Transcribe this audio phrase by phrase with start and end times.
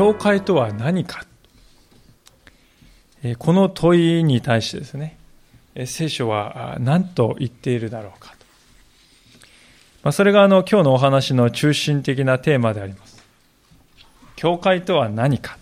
[0.00, 1.26] 教会とは何か？
[3.38, 5.18] この問いに対してですね
[5.84, 8.36] 聖書は何と言っているだろうかと、
[10.02, 13.22] まあ、それがあの今日のお話の中心的なテーマであります。
[14.36, 15.58] 教会とは何か？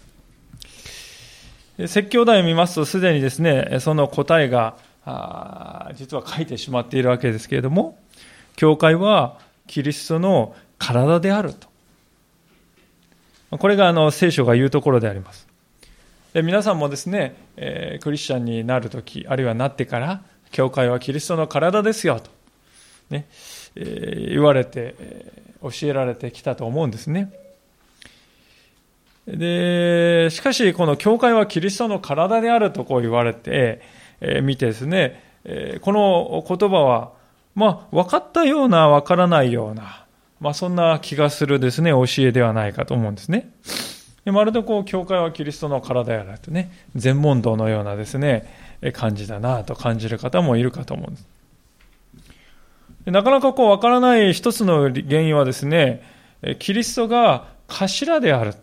[1.88, 4.77] 説教題を見ますとすでにですねその答えが
[5.96, 7.98] 実は書いてしまっているわけですけれども
[8.55, 11.66] 教会はキリストの体であると。
[13.50, 15.48] これがあの聖書が言うところであります
[16.32, 22.30] で皆さんもですね、えー、クリスチャンになるとき、あるいはなってから、教会はキリストの体ですよと、
[23.10, 23.26] ね
[23.76, 27.32] えー、言われて、えー、教えられてきたと思うんですね。
[29.27, 33.80] で、しかし、この教会はキリストの体であるとこう言われて、
[34.20, 37.12] えー、見てですね、えー、この言葉は、
[37.55, 40.05] まあ、分かったような、分からないような、
[40.41, 43.50] まあ、そんな気がするですね、教えではないかと思うんですね。
[44.25, 48.47] まるでこう、教会はキリストの体やらとね、全問答のようなですね、
[48.92, 51.27] 感じだなと感じる方もいるかと思うんです。
[53.06, 56.03] なかなかこう、わからない一つの原因はですね、
[56.58, 58.55] キリストが頭である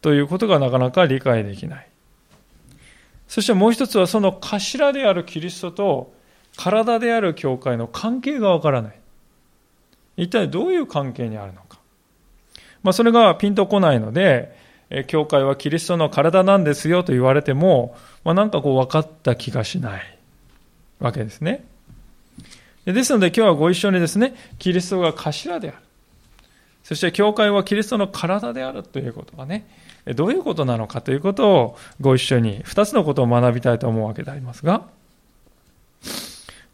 [0.00, 1.88] ということがなかなか理解できない。
[3.28, 6.14] そしてもう一つはその頭であるキリストと
[6.56, 8.98] 体である教会の関係がわからない。
[10.16, 11.78] 一体どういう関係にあるのか。
[12.82, 14.56] まあ、それがピンとこないので、
[15.08, 20.18] 教会はキリストの体なんですよと言われても、まあ、なんかこう分かった気がしない
[21.00, 21.64] わけですね。
[22.84, 25.76] ですので今日はご一緒にですね、キリストが頭である。
[26.84, 29.66] そして教会はキリストの体であるということがね、
[30.14, 34.86] どういうことなのかということをご一緒に二つのことを学びたいと思うわけでありますが、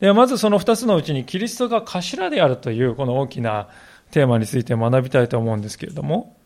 [0.02, 3.68] ではまずその二つのうちにキリストが頭であるというこの大きな
[4.10, 6.36] テーマについて学びたいと思うんですけれども、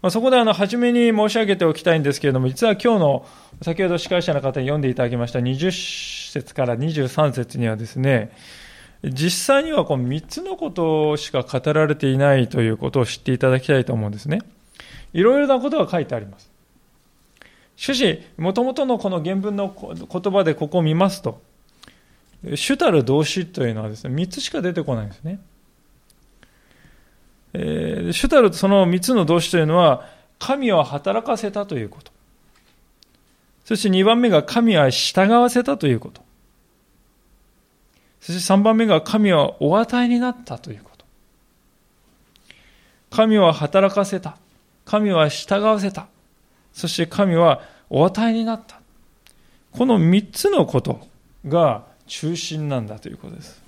[0.00, 3.26] ま、そこであの、初めに申し上げておきたいんですけれども、実は今日の、
[3.60, 8.32] 先ほど司会者の方に読んでいただきました20節から23節にはですね、
[9.04, 14.38] 実際にはこの3つのことしか語られていないということを知っていただきたいと思うんですね。
[15.12, 16.50] いろいろなことが書いてあります。
[17.76, 19.76] しかし、もともとのこの原文の
[20.10, 21.42] 言葉でここを見ますと、
[22.56, 25.40] 主たる動詞というのはですね、3つしか出てこないんですね。
[27.54, 30.06] えー、主たるその三つの動詞というのは、
[30.38, 32.10] 神を働かせたということ。
[33.64, 36.22] そして二番目が神は従わせたということ。
[38.20, 41.04] そして三番目が神はお与えになったということ。
[43.10, 44.36] 神は働かせた。
[44.84, 46.08] 神は従わせた。
[46.72, 48.80] そして神はお与えになった。
[49.70, 51.06] この三つのこと
[51.46, 53.62] が中心なんだということです。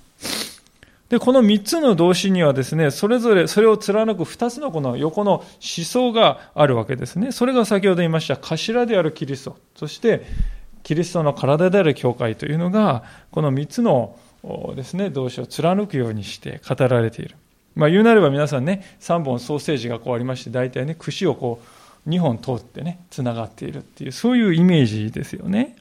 [1.09, 5.45] で、この3つの動詞にはですね、それぞれそれを貫く2つのこの横の思
[5.83, 7.31] 想があるわけですね。
[7.31, 10.25] それが先ほど言いました頭であるキリスト、そして
[10.83, 14.15] キリストの体である教会というのが、この3つの
[14.75, 17.35] ですね、動詞を貫くようにして語られている。
[17.73, 21.61] まあ言うなれば皆さんね、3本ソーセージがこうありまして、大体ね、串をこ
[22.05, 25.75] う2本通ってね、繋がっているっていう、そういうイメージですよね。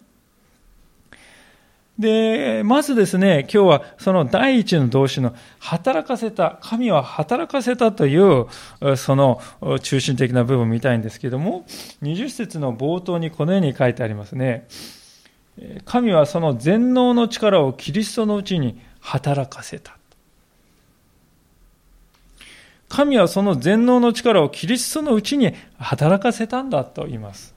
[1.98, 8.46] で、まずですね、今日はその第一の動詞の働かせた、神は働かせたという、
[8.96, 9.40] その
[9.80, 11.64] 中心的な部分を見たいんですけども、
[12.02, 14.66] 20節の冒頭にこのように書いてありますね。
[15.84, 19.96] 神はその全能の力をキリストのうちに働かせた。
[22.88, 27.53] 神はその全能の力をキリストのうちに働かせたんだと言います。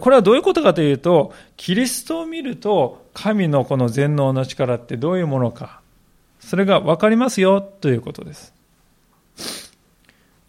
[0.00, 5.80] これはどういうことかというと、キリストを見ると、神のこの全能の力ってどういうものか、
[6.40, 8.54] それが分かりますよということです。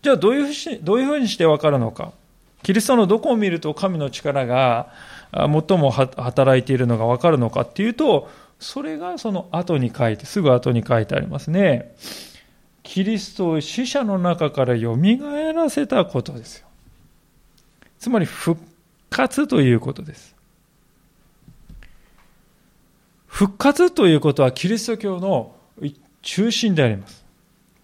[0.02, 2.14] じゃあどういうふうにどういうふうにして分かるのか。
[2.64, 4.88] キリストのどこを見ると神の力が
[5.32, 8.30] 最も働いているのが分かるのかっていうと、
[8.60, 11.94] それがその後に書いて、すぐ後に書いてありますね。
[12.84, 14.96] キリストを死者の中から蘇
[15.54, 16.68] らせたことですよ。
[18.00, 18.62] つまり復
[19.16, 20.36] 活ということです。
[23.28, 25.56] 復活ということはキリスト教の
[26.22, 27.24] 中心であります。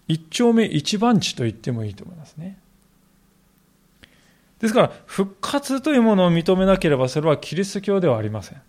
[0.08, 2.58] 一丁目一番地と言ってもいいと思いますね。
[4.58, 8.60] ですから、復活というものを認めなければ、それはキリスト教ではありません。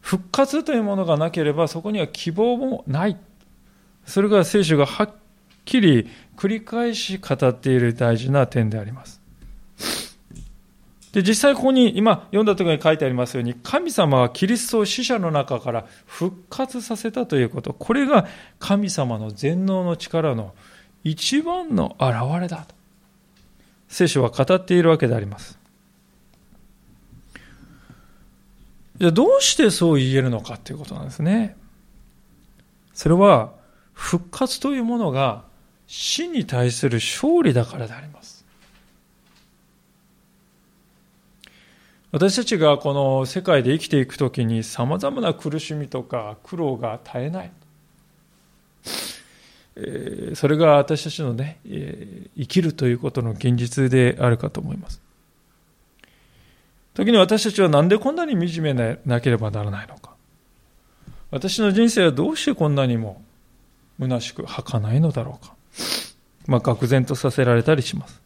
[0.00, 3.16] 復活というものがなければ、そこには希望もない。
[4.06, 5.10] それが聖書がはっ
[5.64, 9.20] きり繰り返し語っている大事な点であります。
[11.14, 17.72] で、実際ここに今読んだところに書いてありますように、神様はキリストを死者の中から復活させたということ。
[17.72, 18.26] これが
[18.58, 20.54] 神様の全能の力の
[21.04, 22.74] 一番の現れだと。
[23.86, 25.56] 聖書は語っているわけであります。
[28.98, 31.56] じゃあどうしてそう言えるのかということなんですね。
[32.92, 33.52] それは
[33.92, 35.44] 復活というものが
[35.86, 38.33] 死に対する勝利だからであります。
[42.14, 47.50] 私たちがこの世界で生きていくときに様々な苦しみとか苦労が絶えない。
[50.36, 55.02] それが私たちのね、生きるということの現実であるかと思います。
[56.94, 58.74] 時に私たちはなんでこんなに惨め
[59.04, 60.14] なければならないのか。
[61.32, 63.24] 私の人生はどうしてこんなにも
[63.98, 65.56] 虚しく儚いのだろうか。
[66.46, 68.23] まあ、愕然とさせられたりします。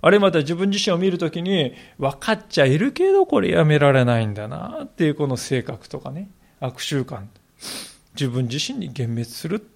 [0.00, 6.28] あるいはまた自分自身を見るときに、分かっちゃいるけどこれやめられないんだなっていうこの性格とかね、
[6.60, 7.22] 悪習慣。
[8.14, 9.68] 自分自身に幻滅する。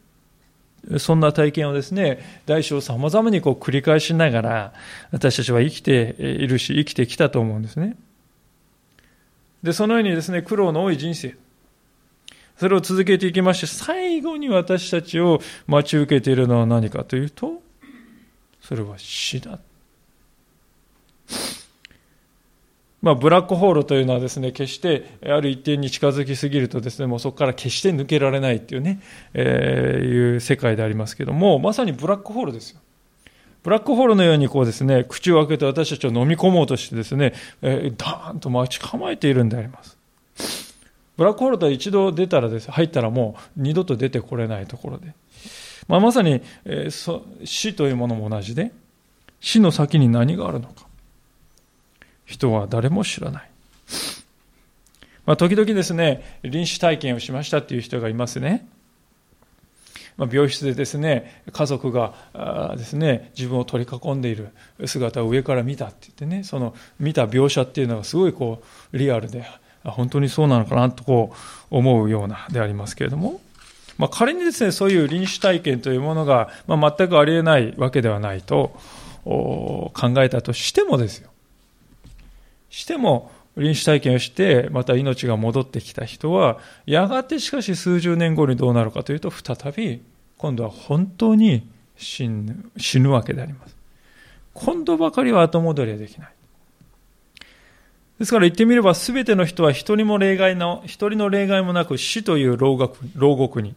[0.98, 4.72] そんな体験をですね、大小様々にこう繰り返しながら、
[5.10, 7.96] 私たちは生きているし、生きてきたと思うんですね。
[9.62, 11.36] で、そのようにですね、苦労の多い人生。
[12.56, 17.62] それを続けていきまして、最後に私たちを待ち受けているのは何かというと、
[18.62, 19.58] それは死だ。
[23.02, 29.00] まあ、ブラックホールというのはですね、決してある一点に近づきすぎるとですね、もうそこから決して抜けられないっていうね、
[29.32, 32.80] えー、いう世界でありますけども、まさにブラックホールですよ。
[33.62, 37.32] ブラックホールのようにこうですね、口を開けて私たちを飲み込もうとしてですね、
[37.62, 39.96] えー、ダーンと待ち構えているんであります。
[41.16, 45.14] ブラックホールとは一度出たらです、入ったらもう二度と出てこれないところで。
[45.88, 48.72] まあ、まさに、えー、死というものも同じで、
[49.40, 50.89] 死の先に何があるのか。
[52.30, 53.50] 人は誰も知らない。
[55.26, 58.66] まあ、時々ですね、臨死体験をしましたっていう人がいますね。
[60.16, 62.14] まあ、病室でですね、家族が
[62.76, 64.50] ですね、自分を取り囲んでいる
[64.86, 68.62] 姿を上から見たって言ってね、その見た描写っていうのがすごいこ
[68.92, 69.44] う、リアルで、
[69.82, 71.32] 本当にそうなのかなとこ
[71.70, 73.40] う思うようなでありますけれども、
[73.96, 78.78] まあ、仮にですね、そういう臨死体験というものが、まあ、全くありえないわけではないと
[79.24, 81.29] 考えたとしてもですよ。
[82.70, 90.02] しても臨死体験をしてまた命が戻ってきた人はやがてしかし数十年後にどうなるかというと再び
[90.38, 93.76] 今度は本当に死ぬ死ぬわけであります。
[94.54, 96.32] 今度ばかりは後戻りはできない。
[98.18, 103.74] ですから言ってみれば全ての人は一人も例外の一人の例外もなく死という牢獄牢獄に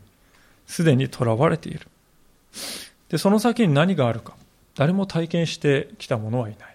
[0.66, 1.88] すでに囚われている。
[3.10, 4.36] でその先に何があるか。
[4.76, 6.73] 誰も体験してきた者はいない。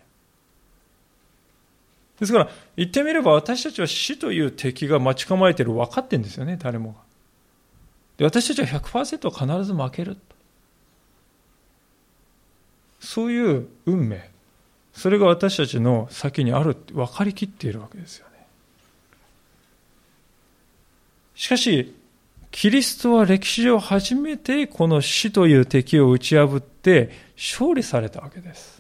[2.21, 6.99] ですから、言ってみれば私たちは死という敵が待ち構えている分かってるんですよね、誰もが。
[8.19, 10.17] で私たちは100%必ず負ける。
[13.01, 14.29] そういう運命、
[14.93, 18.47] それが私たちの先にあるって分かりきっているわけですよね。
[21.37, 21.95] しかし、
[22.51, 28.78] キリストは歴史上初めてこの死という敵を打ち破って勝利されたわけです。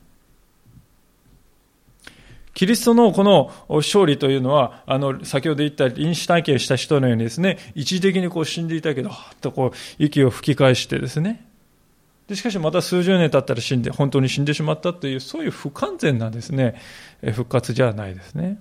[2.58, 11.46] キリストのこの勝利というのは、あの、先ほど言った臨死体験した人のようにですね、一時的にこう死んでいたけど、はっとこう、息を吹き返してですね、
[12.26, 16.74] でしかしまた数十年経ったら死んで、本当に死んでしまったという、そういう不完全なですね、
[17.26, 18.58] 復活じゃないですね。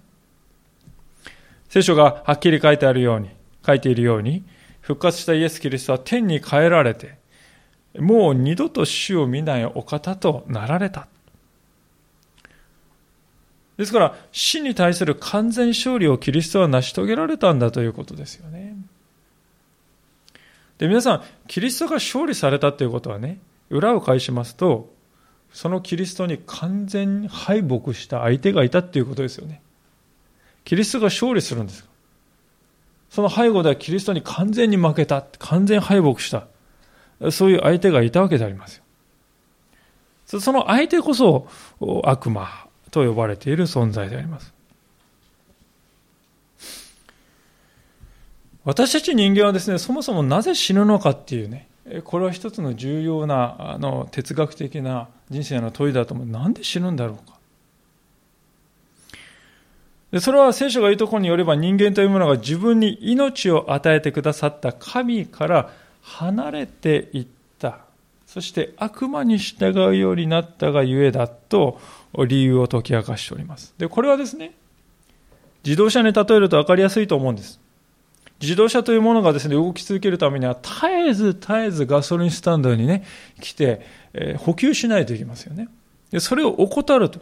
[1.67, 3.31] 聖書がはっきり書いてあるように、
[3.65, 4.43] 書いているように、
[4.79, 7.17] 復活したイエス・キリストは天に帰られて、
[7.97, 11.07] もう二度と死を見ないお方となられた。
[13.77, 18.75] ですから、死に対する完全勝利をキリストは成し遂げられたんだということですよね。
[20.79, 24.91] で、皆さん、キリストが勝利されたということはね、裏を返しますと、
[25.51, 29.61] そのキリストに完全に敗北した相手がいたということですよね。
[30.65, 31.87] キリストが勝利するんです。
[33.09, 36.47] その背後ではキリストに完全に負けた、完全敗北した、
[37.31, 38.83] そういう相手がいたわけでありますよ。
[40.41, 41.47] その相手こそ
[42.03, 44.53] 悪魔、と呼ばれている存在であります。
[48.63, 51.67] 私たち人間はですね、そもそもなぜ死ぬのかっていうね、
[52.03, 56.27] これは一つの重要なあの哲学的な人生の問いだと思う。
[56.27, 57.37] なんで死ぬんだろうか。
[60.11, 67.27] でそれは聖書が言うところによれば人間というものが自分に命を与えてくださった神から離れていっ
[67.59, 67.79] た。
[68.25, 71.79] そして悪魔に従うようになったがゆえだと
[72.25, 73.73] 理由を解き明かしております。
[73.77, 74.53] で、これはですね、
[75.63, 77.59] 自動車に例えると分かりやすいと思うんです。
[78.41, 83.03] 自動車というものがですね、動き続けるためには、絶えず絶えずガソリンスタンドにね、
[83.41, 83.81] 来て、
[84.13, 85.69] えー、補給しないといけますよね。
[86.11, 87.19] で、それを怠ると。
[87.19, 87.21] い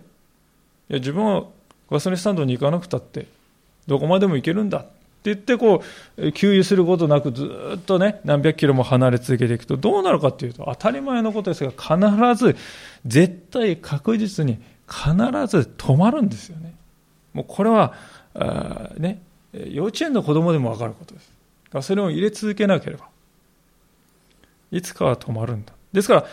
[0.90, 1.46] や、自分は
[1.90, 3.28] ガソリンスタンドに行かなくたって、
[3.88, 4.90] どこまでも行けるんだって
[5.24, 5.84] 言って、こ
[6.18, 12.56] う、給油することなくずっとね、何百キロも離れ続けていくと、どうなるかっていうと、当たり前のことですが、必ず、
[13.06, 15.14] 絶対確実に、必
[15.48, 16.74] ず止まるんですよね。
[17.34, 17.94] もうこれは、
[18.34, 19.22] あね、
[19.54, 21.32] 幼稚園の子供でも分かることです。
[21.72, 23.08] ガソリンを入れ続けなければ、
[24.72, 25.74] いつかは止まるんだ。
[25.94, 26.26] ですから、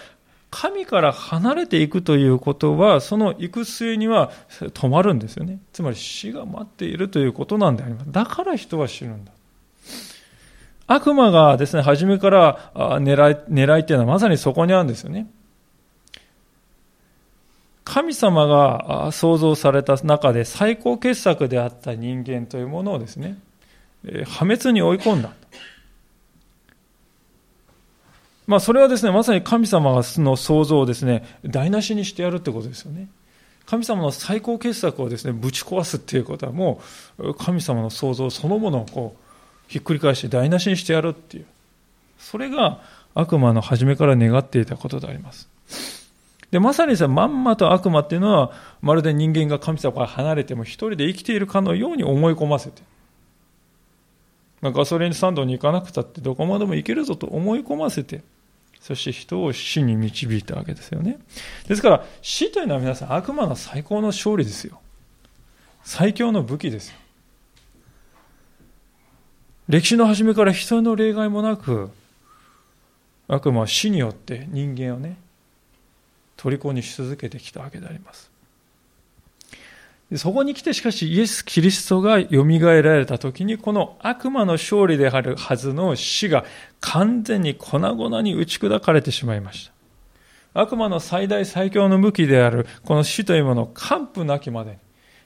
[0.50, 5.58] 神から離れていくということは、その行く末には止まるんですよね。
[5.72, 8.12] つまり死が待っているということなんであります。
[8.12, 9.32] だから人は死ぬんだ。
[10.86, 15.26] 悪魔がですね、初めから狙い、狙いっていうのはまさにそこにあるんですよね。
[17.92, 23.36] 神様が創造された中で最高傑作であった人間というものをですね、
[24.26, 25.30] 破滅に追い込んだ。
[28.46, 33.08] まあ、それはですね、まさに神様の創造をですね、台無しにしてやるってことですよね。
[33.66, 36.80] 神様の最高傑作をですね、ぶち壊すっていうことはも
[37.18, 41.46] う、神様の創造そのものをこう、ひっくり返して台無しにしてやるっていう。
[42.18, 42.80] それが
[43.14, 46.01] 悪魔の初めから願っていたことであります。
[46.52, 52.82] で、まさにさ、まんまと悪魔っていうのは、まるで人間が神様から離れても一人で生きているかのように思い込ませて、
[54.60, 58.22] ま、ガソリンスタンドに行かなくたってどこまでも行けるぞと思い込ませて、
[58.80, 61.18] そして人を死に導いたわけですよね。
[61.68, 64.78] ですから、死というのは皆さん悪魔の最高の勝利ですよ。
[65.84, 66.96] 最強の武器ですよ。
[69.70, 71.90] 歴史の初めから人の例外もなく、
[73.26, 75.16] 悪魔は死によって人間をね、
[76.50, 78.30] 虜にし続けてきたわけであります。
[80.16, 86.44] そこに来てしかしイエス・キリストが蘇られた時にこの悪魔の勝利であるはずの死が
[86.80, 89.70] 完全に粉々に打ち砕かれてしまいまし
[90.52, 90.60] た。
[90.60, 94.76] 悪魔の最大最強の武器であるこの死というものを完膚なきまでに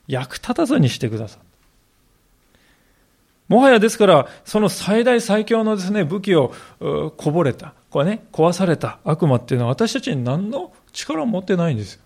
[0.07, 1.47] 役立たずにしてくださった。
[3.49, 6.53] もはやですから、その最大最強のですね、武器を
[7.17, 12.01] こぼれた、これね、壊された悪魔っていうのは私たちに何の力を持ってないんですよ。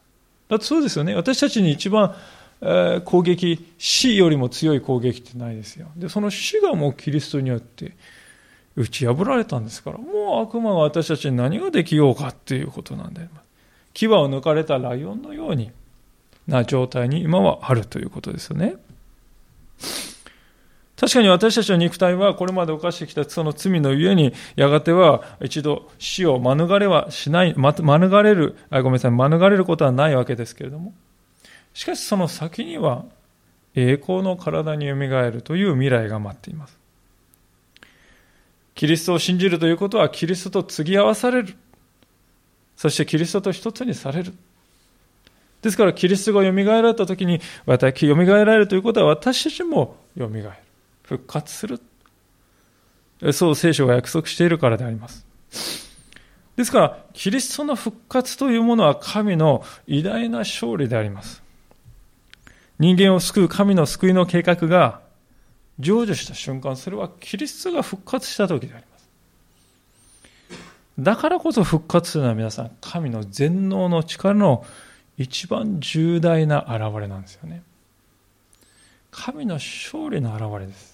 [0.49, 1.15] だってそうですよね。
[1.15, 2.15] 私たちに一番
[2.63, 5.89] えー攻撃、死よりも強い攻撃ってないですよ。
[5.97, 7.97] で、その死がもうキリストによって
[8.77, 13.29] 打ち破られたんですから、もう悪魔が私たちに何ができようかっていうことなんで、
[13.95, 15.73] 牙を抜かれたライオンのように
[16.47, 18.77] な状態に今はあるということですよね。
[21.01, 30.93] 確かに私たちの肉体はこれまで犯してきたその罪のゆえに、やがては一度死を免れはしない、免れる、あごめんなさい、免れることはないわけですけれども、
[31.73, 33.07] しかしその先には
[33.75, 36.79] 栄光の体によみがえるという未来が待っています。
[38.75, 41.55] キリストを信じるということはキリストと継ぎ合わされる。
[42.77, 44.35] そしてキリストと一つにされる。
[45.63, 50.51] ですからキリストが蘇られた時に、私、蘇られるということは私たちも蘇る。
[51.11, 51.81] 復活する？
[53.33, 55.27] そう聖書が約束しているからであります。
[56.55, 61.43] ですから、キリストの復活というものは神の偉大な勝利であります。
[62.79, 65.01] 人間を救う神の救いの計画が
[65.81, 69.09] 成就した瞬間、それはキリストが復活した時であります。
[70.97, 74.65] だからこそ復活というのは皆さん、神の全能の力の
[75.19, 77.63] 一番重大な現れなんですよね。
[79.11, 80.90] 神の勝利の現れです。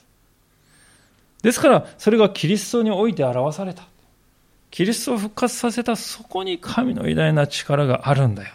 [1.47, 3.85] ですから、それがキリストにおいて表された。
[4.73, 8.53] キリストを復活させたそこに神の偉大な力があるんだよ。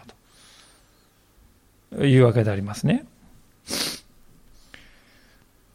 [1.96, 3.06] というわけでありますね。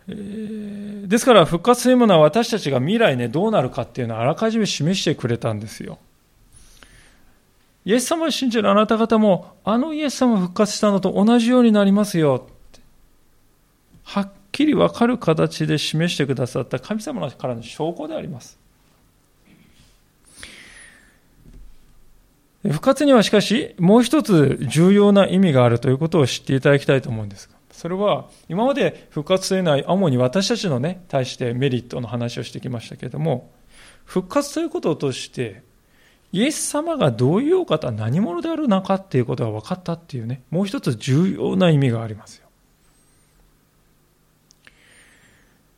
[0.07, 5.97] ですから復活というものは私たちが未来ねどうなるかっていうのをあらかじめ示してくれたんですよ。
[7.83, 12.47] イエス様を信じるあなた方もあのイエス様復活したのと同じようになりますよ
[14.03, 18.57] はっきり分かる形で示してくださった神様からの証拠であります。
[22.63, 33.51] 復活にはしかしもう一つ重要な意味があるということを知っていただきたいと思うんですそれは、今まで復活というのは主に私たちのね、対してメリットの話をしてきましたけれども、
[34.03, 35.61] 復活ということを通して、
[36.31, 42.46] イエス様がどういうお方、何者であるのかっていうことが分かったっていうね、もう一つ重要な意味がありますよ。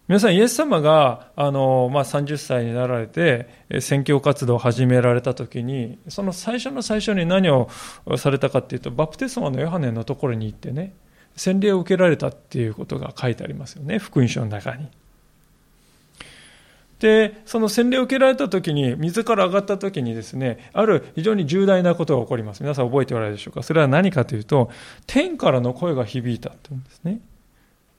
[0.10, 3.48] 皆さん、イエス様が、あの、まあ、30歳になられて、
[3.80, 7.70] 宣教活動を始められた時に、その最初の最初に何を
[8.18, 10.96] されたかっていうと、バプテスマのヨハネのところに行ってね、
[11.36, 14.88] 洗礼を受けられたっていうことが書いてありますよね、福音書の中に。
[16.98, 22.64] で、その洗礼を受けられた時に、水から上がった時にですね、ある非常に重大なことが起こります。
[22.64, 23.62] 皆さん覚えておられるでしょうか？
[23.62, 24.72] それは何かというと、
[25.06, 27.20] 天からの声が響いたって言うんですね。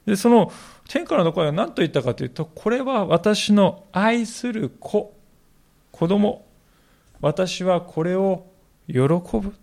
[0.07, 0.52] で、その
[0.88, 5.14] 天からの声は何と言ったかというと、これは私の愛する子、
[5.92, 6.47] 子供。
[7.21, 8.47] 私はこれを
[8.87, 9.54] 喜ぶ。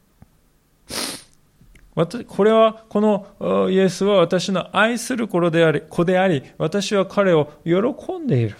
[2.27, 8.55] これは、このイエスは私の愛する子であり、子であり、私は彼を喜んでいる。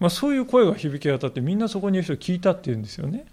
[0.00, 3.26] まあ、そういう声が響き渡ってみんなそこにいる人聞いたっていうんですよね。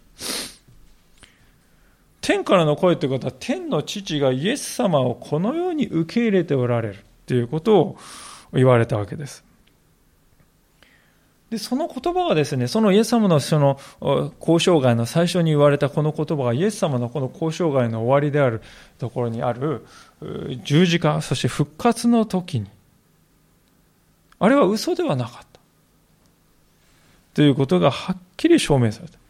[2.21, 7.97] 天からの声ということは天の父がイエス様をこのように受け入れておられるということを
[8.53, 9.43] 言われたわけです。
[11.49, 13.77] で、その言葉がですね、そのイエス様のその
[14.39, 18.61] 交渉外の最初に言われたこの言葉がイエス様のこの交渉外の終わりである
[18.99, 19.85] ところにある
[20.63, 22.67] 十字架、そして復活の時に、
[24.39, 25.59] あれは嘘ではなかった。
[27.33, 29.20] ということがはっきり証明された。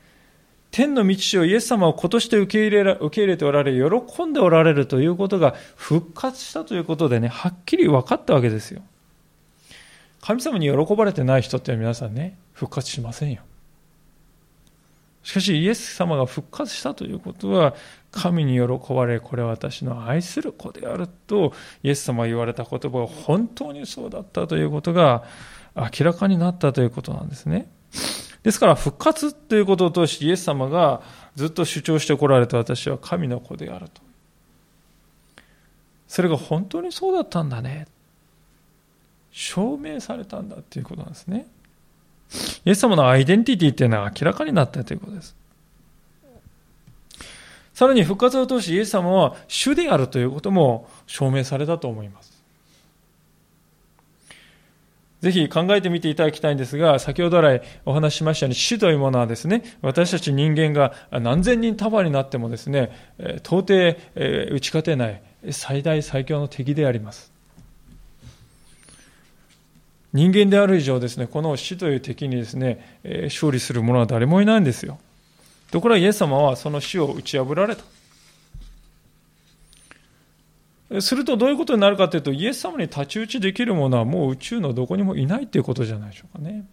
[0.72, 8.82] 天の道をイエス様を今年で受け入れ受け入れておられ、喜んでおられるということが復活したということでね、はっきり分かったわけですよ。
[10.22, 13.42] 神様に喜ばれてない人って皆さんね、復活しませんよ。
[15.24, 17.75] しかしイエス様が復活したということは、
[18.12, 25.24] 神に喜ばれ、これは私の愛する子であると、イエス様が言われた言葉が本当にそうだったということが
[25.75, 27.70] 明らかになったということなんですね。
[28.43, 31.01] ですから復活ということを通してイエス様が
[31.36, 34.01] ずっと主張してこられた私は神の子であると。
[36.07, 37.88] それが本当にそうだったんだね。
[39.31, 41.48] 証明されたんだということなんですね。
[42.65, 45.35] イエス様のアイデンティティっていうのは明らかになったということです。
[47.74, 52.30] さらに復活を通してイエス様は主であるということも証明されたと思います。
[55.22, 62.92] ぜひ考えてみていただきたいんですが、先ほど来お話ししましたように、死というものはですね、私たち人間が何千人束になってもですね、
[63.44, 67.31] 到底打ち勝てない最大最強の敵であります。
[70.14, 75.00] 人間である以上ですね、この死という敵にですね、勝利する者は誰もいないんですよ。
[75.70, 77.84] ところがイエス様はその死を打ち破られた。
[81.00, 86.66] するとどういうことになるかというと、イエス様に太刀打ちできるものはもう宇宙のどこにもいないということじゃないでしょうかね。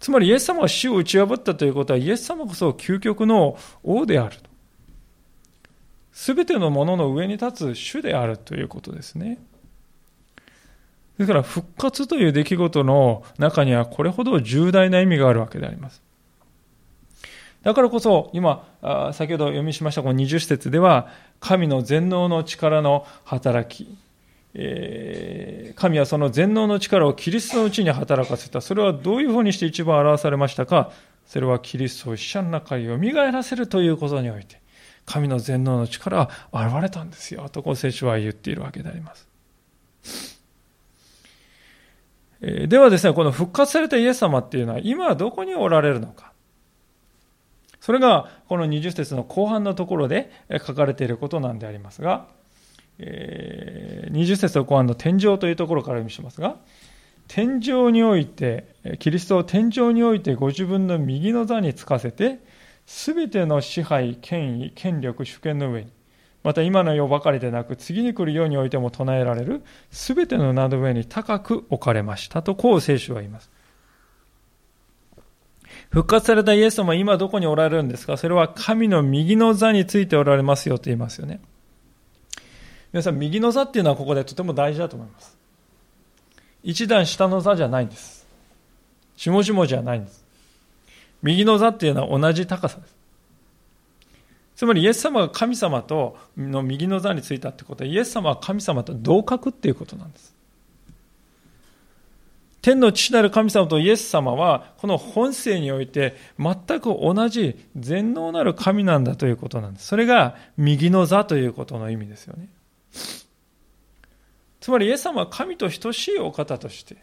[0.00, 4.50] つまりイエス様が死を打ち破ったということは、イエス様こそ究極の王であると。
[6.12, 9.38] すべてのものの上に立つ主であるということですね。
[11.18, 16.02] ですから復活という出来事の中にはこれほど重大な意味があるわけであります。
[17.62, 18.66] だからこそ、今、
[19.12, 21.08] 先ほど読みしましたこの20節では、
[21.40, 23.96] 神の全能の力の働き、
[24.54, 28.60] えー、神はその全能の力をキリストのうちに働かせた。
[28.60, 30.90] それはどういうふうにして一番表されましたか？
[31.26, 34.60] それはキリストを死者の中に蘇らせるということにおいて、
[35.06, 37.48] 神の全能の力は現れたんですよ。
[37.50, 39.28] とこう聖書は言っているわけであります。
[42.40, 46.29] ではですね、この復活されたイエス様っていうのは今どこにおられるのか？
[47.80, 50.30] それがこの20節の後半のところで
[50.66, 52.26] 書かれていることなんでありますが、
[52.98, 56.56] 20節の後半の天井というところから読みしますが、
[57.28, 58.66] 天井において、
[58.98, 62.38] キリストを天井においてご自分の右の座につかせて、
[62.86, 65.92] すべての支配、権威、権力、主権の上に、
[66.42, 73.50] また今の世ばかりでなく、次に来る世においても唱えられる、すべての名の上に高く置かれましたと、こう聖書は言います。
[75.90, 78.16] 復活されたイエス様は今どこにおられるんですか？
[78.16, 81.40] それは神の右の座についておられますよと言いますよね。
[82.92, 85.36] 皆さん、右の座っていうのはここでとても大事だと思います。
[86.62, 88.26] 一段下の座じゃないんです。
[89.16, 90.24] 下々じゃないんです。
[91.22, 92.96] 右の座っていうのは同じ高さです。
[94.56, 100.34] つまりイエス様が神様との右の座についたってことはイエス様は神様と同格っていうことなんです。
[102.62, 109.86] 天の父なる神様とイエス様は、この本性において全く同じ全能なる神なんだということなんです。
[109.86, 112.48] それが右の座ということの意味ですよね。
[114.60, 116.96] つまりイエス様は神と等しいお方として、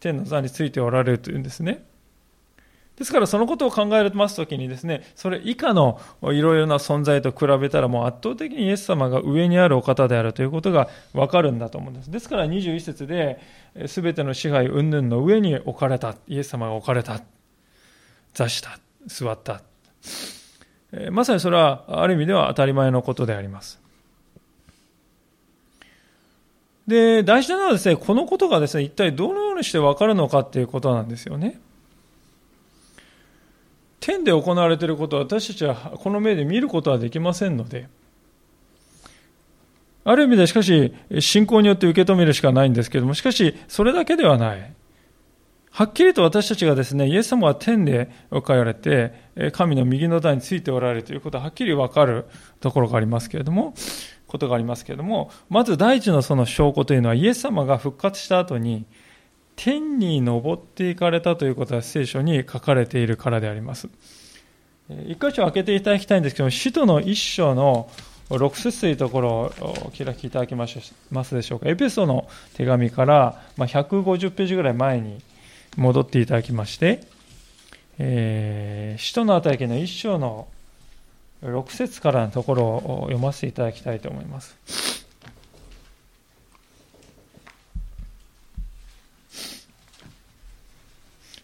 [0.00, 1.84] 天の座についておられるというんですね。
[2.96, 12.10] ですからそのことを考えますときにですね、それ以下のいろいろな存在と比べたらもう圧倒的にイエス様が上にあるお方であるということがわかるんだと思うんです。
[12.10, 13.38] ですから21節で、
[13.86, 17.20] すべての支配云々の上に置かれた、イエス様が置かれた、
[18.32, 19.60] 座した、座った。
[21.10, 23.78] まさにそれはある意味では当たり前のことであります。
[26.86, 31.60] で、大事なのはですね、このことがですね、一体どのようにしてわかるのかっていうことなんですよね。
[34.06, 37.88] 天で行われていることは私たちはこの目で見ることはできませんので、
[40.04, 44.72] ある意味でしかし、信仰によって受け止めるしかないんですけども、しかし、それだけではない。
[45.72, 49.12] はっきりと私たちがですね、イエス様は天で置かれて、
[49.50, 52.26] 神の右の台についておられるということははっきりわかる
[52.60, 53.74] ところがありますけれども、
[54.28, 58.86] ことがありますけれども、まず第一のその証拠というのは、イエス様が復活した後に、
[59.56, 63.88] 天に昇っていかれたということが聖書に書かれているからであります。
[65.08, 67.90] 一箇所開けていただきたいんですけども、使徒の一章の
[68.30, 69.52] 6節というところを
[69.86, 71.68] お開きいただけますでしょうか。
[71.68, 75.20] エペソの手紙から150ページぐらい前に
[75.76, 77.06] 戻っていただきまして、
[77.98, 80.48] えー、使徒の働きの一章の
[81.42, 84.56] 6節からのところを読ませていただきたいと思います。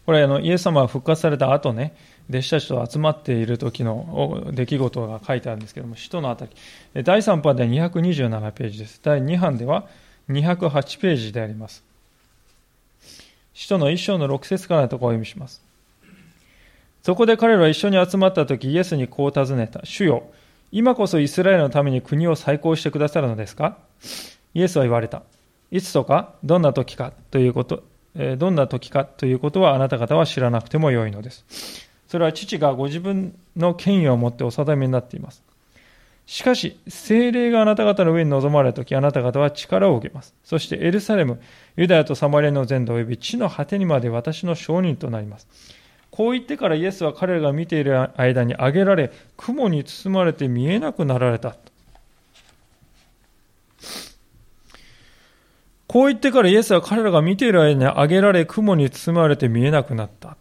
[0.04, 1.94] これあの、イエス様が復活された後ね、
[2.28, 7.04] 弟子たちと集まっている時の出来事が書いてあるんですけども、使徒のあたり。
[7.04, 9.00] 第3版では227ページです。
[9.02, 9.86] 第2版では
[10.28, 11.84] 208ページであります。
[13.54, 15.62] 使徒の一章の6節からのところを読みします。
[17.02, 19.80] そこで彼らは一緒に集まった時、イエスにこう尋ねた。
[19.84, 20.24] 主よ、
[20.70, 23.76] 今こそイスラエルのために国を再興してくださるのですか？
[24.54, 25.22] イエスは言われた。
[25.70, 27.82] いつとか、どんな時かということ、
[28.14, 31.44] どんな時かということはあなた方は知らなくてもよいのです。
[32.08, 35.42] それは父がご自分の権威を持ってお定めになっています。
[36.26, 40.34] しかし、精霊があなた方の上に臨まれたとき、あなた方は力を受けます。
[40.44, 41.40] そしてエルサレム、
[41.76, 45.48] ユダヤとサマリアの全土及び地の果てにまで私の証人となります。
[46.10, 51.56] こう言ってからイエスは彼らが見ている間に上げられ、雲に包まれて見えなくなられた。
[55.92, 60.38] こう言ってからイエスは彼らが見ている間に上げられ、雲に包まれて見えなくなった。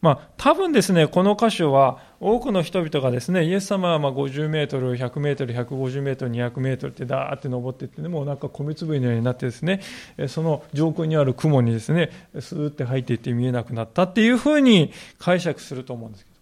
[0.00, 9.82] まあ、多分ですね、この箇所は多くの人々がですね、イエス様はまあ50メートル、100メートル、150メートル、200メートルってダーって登っていって、ね、もうなんか米粒のようになってですね、
[10.28, 16.38] その上空にある雲にですね、スーって入っていって見えなくなったっていうふうに解釈すると思うんですけど、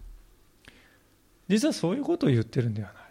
[1.48, 3.06] 実はそういうことを言ってるんではない。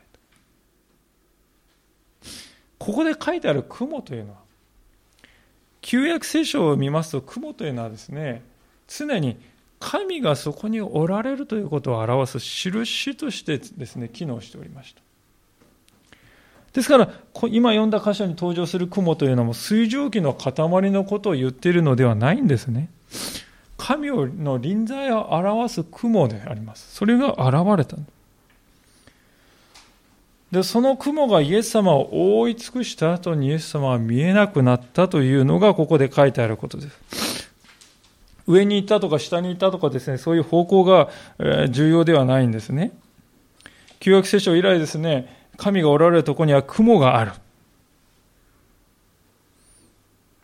[2.78, 4.45] ここで書いてある雲というのは、
[5.86, 8.42] 旧約聖書を見ますと雲というのはですね、
[8.88, 9.38] 常に
[9.80, 15.02] 神がそこにおられるということを表す印としてですね、機能しておりました。
[16.74, 17.14] ですから、
[17.52, 20.54] 今読んだ箇所に登場する雲というのも水蒸気の塊
[20.90, 22.90] のことを言っているのではないんですね。
[23.78, 26.96] 神の臨在を表す雲であります。
[26.96, 27.96] それが現れた。
[27.96, 28.02] で、
[30.56, 37.52] でその雲がイエス様を覆い尽くした後にイエス様は見えなくなったというのがここで書いてあることです。
[38.48, 41.10] 上に行ったとか下に行ったとかですね、そういう方向が
[41.70, 42.94] 重要ではないんですね。
[44.00, 47.34] 旧約聖書以来ですね、神がおられるところには雲がある。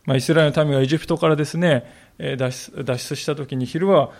[0.04, 4.10] まあ、イスラエルの民がエジプトからですね、脱出脱出した時に昼は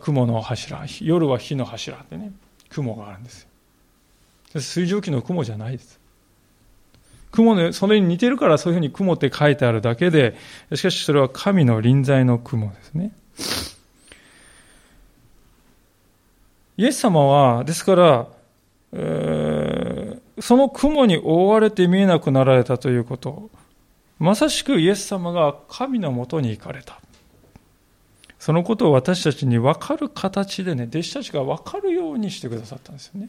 [0.00, 2.30] 雲の柱、夜は火の柱ってね、
[2.68, 3.48] 雲があるんですよ。
[4.60, 6.00] 水蒸気の雲じゃないです。
[7.32, 10.36] 雲ね、それに似てるからそういうふうに雲って書いてあるだけで、
[10.74, 13.12] しかしそれは神の臨在の雲ですね。
[16.76, 18.28] イエス様は、ですから、
[18.92, 23.50] えー、その雲に覆われて見えなくなられたということ、
[24.18, 27.00] まさしくイエス様が神のもとに行かれた。
[28.38, 33.28] そのことを私たちに分かる形でね、弟子たちが分かるようにしてくださったんですよね。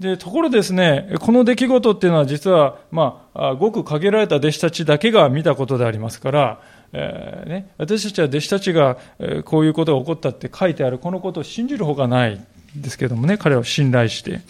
[0.00, 6.60] で、ところですね、この出来事っていうのは実は、まあ、ごく限られた弟子たちだけが見たことでありますから、
[6.92, 8.96] えー、ね、私たちは弟子たちが
[9.44, 12.40] こういうことが起こったって書いてあるこのことを信じるほかない
[12.76, 14.40] ですけどもね、彼を信頼して。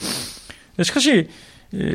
[0.84, 1.30] しかし、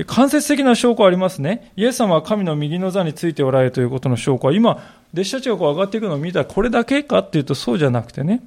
[0.07, 1.71] 間接的な証拠ありますね。
[1.75, 8.43] イエス様は神の右の座についておられるということの証拠は、今、弟子たちがこう上がっていくのを見たらこれだけかっていうとそうじゃなくてね、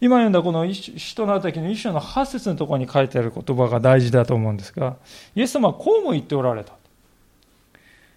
[0.00, 4.96] 今読んだこの使徒の働きの一章の8節のところに書いてある言葉が大事だと思うんですが、
[5.34, 6.72] イエス様はこうも言っておられた。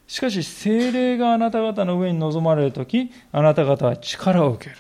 [0.08, 4.78] しかし、精霊があなた方の上に臨まれるとき、あなた方は力を受ける。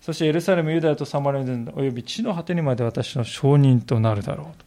[0.00, 4.64] そしてエルサレム、ユダヤとサマリア人および地の果てにまで私の証人となるだろうと。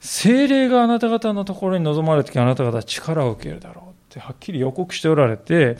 [0.00, 5.76] 精霊があなた方のところに臨まれるとき、あなた方は力を受けるだろうってはっきり予告しておられて、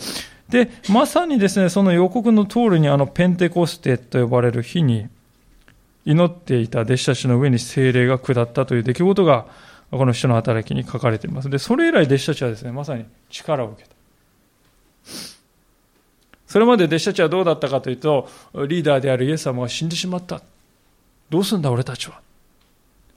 [0.51, 5.09] で、まさにですね、その予告の通りにあのペンテコステと呼ばれる日に、
[6.05, 9.47] 祈っていた弟子たちの上に精霊が下ったという出来事が、
[9.91, 11.51] この人の働きに書かれています。
[11.51, 13.95] で、それ以来弟子たちはですね、まさに力を受けた。
[16.47, 20.43] それまで弟子たちはどうだったかというと、リーダーであるイエス様が死んでしまった。
[21.29, 22.21] どうすんだ俺たちは。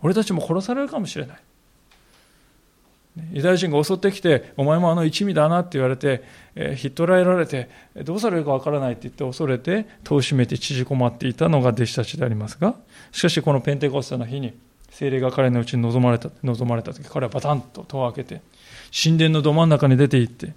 [0.02, 1.38] 俺たちも殺されるかもしれない。
[3.32, 6.24] ユダヤ人が襲ってきて、お前もあの一味だなって言われて、
[6.56, 7.70] えー、ひっ捕らえられて、
[8.04, 12.76] どうされるかわからないって言って恐れて、戸を閉めて縮こまっていたのが弟子たちでありますが、
[13.12, 14.54] しかしこのペンテコステの日に、
[14.90, 18.42] 精霊が彼のうちに望まれた、望まれた時、彼はバタンと戸を開けて、
[18.92, 20.54] 神殿のど真ん中に出て行って、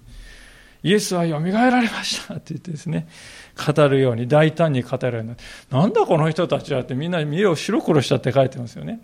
[0.83, 3.07] イエスは蘇られましたって言ってですね、
[3.55, 5.39] 語るように、大胆に語るようになる。
[5.69, 8.99] なんだこの人たちはってみんな見栄を白黒したって書いてますよね。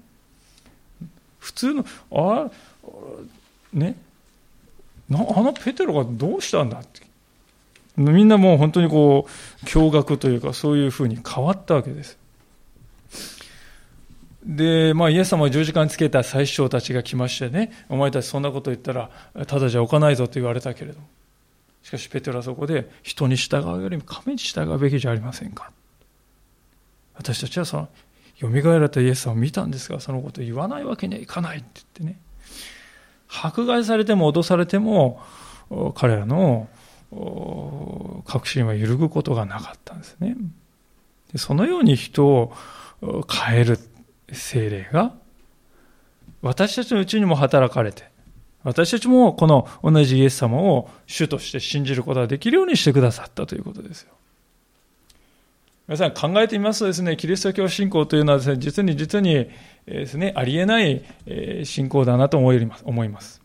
[1.40, 2.50] 普通の、あ
[3.74, 3.96] ね、
[5.12, 7.02] あのペテロがどうしたんだって。
[7.96, 12.18] みんなもう本当にこう、驚愕というか、そういうふうに変わったわけです。
[14.46, 19.10] で、まあ、イエス様を十字架につけた最初たちが来ましてね、お前たちそんなこと言ったら、
[19.46, 21.00] ただじゃ置かないぞと言われたけれど。
[21.84, 25.72] しかし、ペテロはそこで、人に従うよりも神に従うべきじゃありませんか。
[27.16, 27.90] 私たちはその、
[28.40, 32.20] 蘇られたイエス様を見たんですが、そのこと言わないわけにはいかないって言ってね。
[33.34, 35.20] 迫害されても脅されても
[35.96, 36.68] 彼らの
[38.26, 40.36] 確信は揺るぐことがなかったんですね。
[41.32, 42.54] でそのように人を
[43.02, 43.80] 変える
[44.32, 45.14] 精霊が
[46.42, 48.04] 私たちのうちにも働かれて
[48.64, 54.14] 私たちもこの同じイエス様を主として信じることができるようにしてくださったということですよ。
[55.86, 59.50] 皆さん考えてみますとですね、キリスト教信仰というのはですね、実に実に
[59.86, 61.04] ですね、ありえない
[61.66, 63.42] 信仰だなと思います。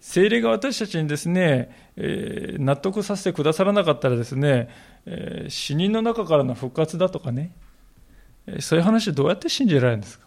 [0.00, 1.90] 精霊が私たちにですね、
[2.58, 4.70] 納得させてくださらなかったらですね、
[5.48, 7.52] 死人の中からの復活だとかね、
[8.60, 10.26] そういう話どうやって信じられるんですか？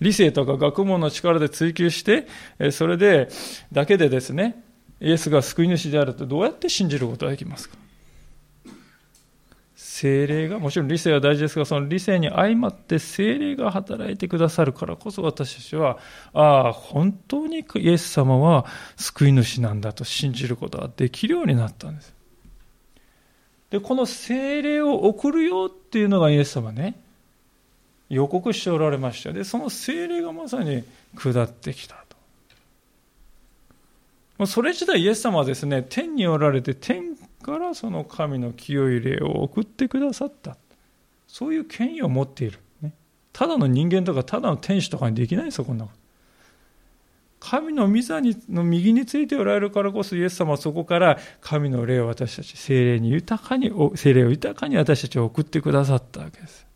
[0.00, 2.26] 理性とか学問の力で追求して、
[2.72, 3.28] それで、
[3.70, 4.60] だけでですね、
[5.00, 7.76] イエスが救い主であるとどうやって信じることができますか？
[9.94, 15.98] 精霊が、もちろん理性は大事ですが、その理性に相まって精霊が働いてくださるからこそ私たちは、
[16.32, 22.12] ああ、本当にイエス様は救い主なんだと信じることができるようになったんです。
[23.70, 27.00] で、この精霊を送るよっていうのがイエス様ね、
[28.08, 29.32] 予告しておられました。
[29.32, 30.82] で、その精霊がまさに
[31.16, 32.04] 下ってきた
[34.38, 34.46] と。
[34.46, 40.56] それ自体イエス様はですね、天におられて天からその神の清い霊を送ってくださった。
[41.28, 42.58] そういう権威を持っている。
[42.80, 42.92] ね、
[43.32, 45.98] ただの人間とか、ただの天使とかにできないですよ、こんなこと。
[47.40, 56.66] 神の御座にの右についておられるからこそイエス様はそこから神の霊を私たち、精霊に豊かに、精霊を豊かに私たちを送ってくださったわけです。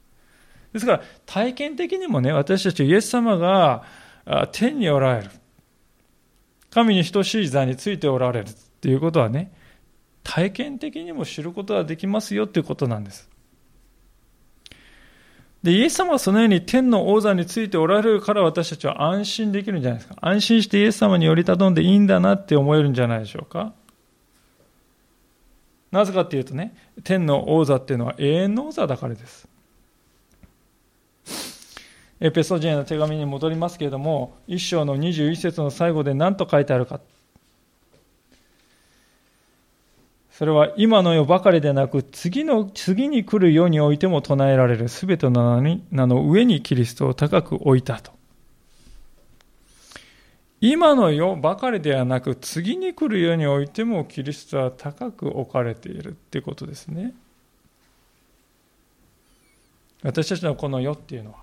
[0.74, 3.84] ですから体験的にもね、私たちイエス様が
[4.52, 5.30] 天におられる。
[6.68, 9.52] 神に等しい座についておられるっていうことはね、
[10.28, 13.30] 体験的にも知ることができますよということなんです。
[15.62, 20.16] で、イエス様はそのように天の王座についておられるから私たちは安心できるんじゃないですか。
[20.20, 23.72] 安心してイエス様に寄り頼んでいいんだなって思えるんじゃないでしょうか。
[25.90, 29.48] なぜかっていうとね、天の王座っていうのは永遠の王座だからです。
[32.20, 37.00] エペソジェの手紙に戻りますけれども、一章の21節の最後で何と書いてあるか。
[40.38, 48.12] それは今の世ばかりでなく、次の、次に来る世においても唱えられる全ての名の上にキリストを高く置いたと。
[50.60, 57.14] 今の世ばかりではなく、次に来る世においてもキリストは高く置かれているってことですね。
[60.04, 61.38] 私たちのこの世っていうのは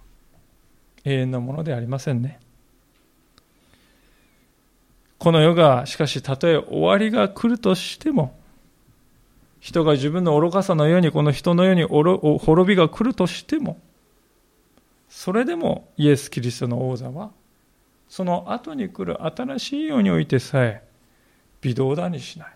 [1.04, 2.40] 永遠のものでありませんね。
[5.18, 8.40] この世がしかしたとえ終わりが来るとしても
[9.66, 11.84] 人が自分の愚かさのようにこの人のように
[12.38, 13.82] 滅びが来るとしても、
[15.10, 17.32] それでもイエス・キリストの王座は、
[18.08, 20.84] その後に来る新しい世においてさえ、
[21.62, 22.50] 微動だにしない。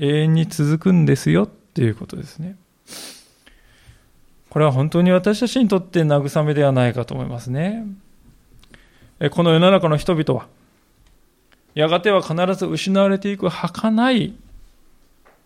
[0.00, 2.56] 永遠に続くんですよっていうことですね。
[4.48, 7.86] これは本当に私たちにとって慰めではないかと思いますね。
[9.30, 10.48] この世の中の人々は、
[11.76, 14.34] やがては必ず失われていく儚い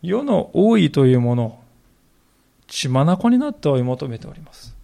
[0.04, 1.64] 世の王位というものを
[2.66, 4.74] 血眼になって追い求めております。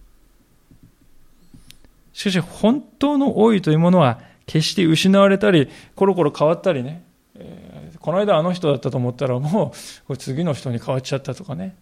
[2.13, 7.03] しかし本当の王位というものは決して失われたり、コロコロ変わったりね、
[7.35, 9.73] えー、この間あの人だったと思ったらも
[10.07, 11.75] う次の人に変わっちゃったとかね。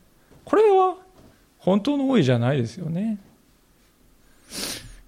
[0.46, 0.96] これは
[1.58, 3.18] 本当の王位じゃないですよね。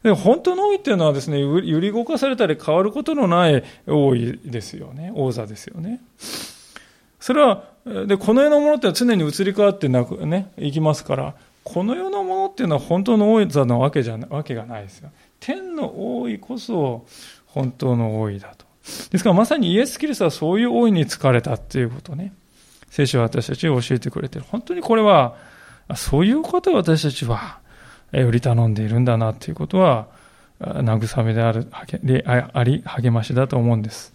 [0.04, 5.12] で本当の王位っていうのはですね、揺り動かされたり変わることのない王位ですよね。
[5.16, 6.02] 王座ですよね。
[7.22, 15.12] それは、で、この世のものって常に移り変わってなくね、いきますから、この世のものっていうのは本当の王座なわけじゃわけがないですよ。
[15.40, 17.06] 天の王位こそ
[17.46, 18.66] 本当の王位だと。
[19.12, 22.34] ですからまさにイエス・キリストはそういう王位に疲れたっていうことね。
[22.90, 24.46] 聖書は私たちに教えてくれてる。
[24.50, 25.36] 本当にこれは、
[25.96, 27.60] そういうことを私たちは
[28.12, 30.08] 売り頼んでいるんだなということは、
[30.60, 34.14] 慰めである、あり、励ましだと思うんです。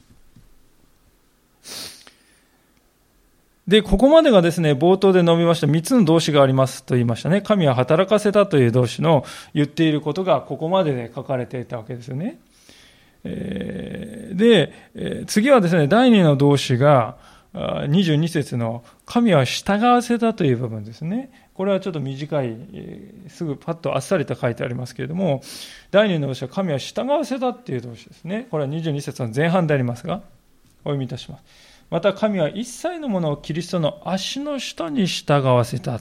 [3.68, 7.40] で、ここまでがですね、冒頭で述べました3つの動詞がありますと言いましたね。
[7.42, 9.24] 神は働かせたという動詞の
[9.54, 12.38] 言っていることがここまでで書かれていたわけですよね。
[13.24, 14.72] で、
[15.26, 17.16] 次はですね、第2の動詞が
[17.54, 21.30] 22節の神は従わせたという部分ですね。
[21.54, 22.56] これはちょっと短い、
[23.28, 25.40] すぐパッとあっさりと書いてありますけれども、
[25.90, 28.46] 第2の動詞は神は従わせたっていう動詞ですね。
[28.50, 30.20] これは22節の前半でありますが、
[30.84, 31.42] お読みいたします。
[31.90, 36.00] また神は一切のものをキリストの足の下に従わせた。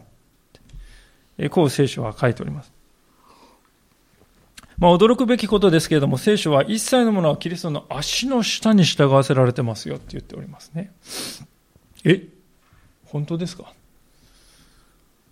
[1.51, 2.71] こう聖書は書いております。
[4.77, 10.91] まあ、驚くべきことですけれども、聖書は一切のものはキリストの足の下に従わせられてますよって言っておりますね。
[12.03, 12.27] え？
[13.05, 13.71] 本当ですか？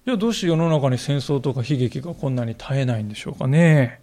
[0.06, 4.00] じゃあどうして世の中に戦争とか悲劇がこんなに絶えないんでしょうかね。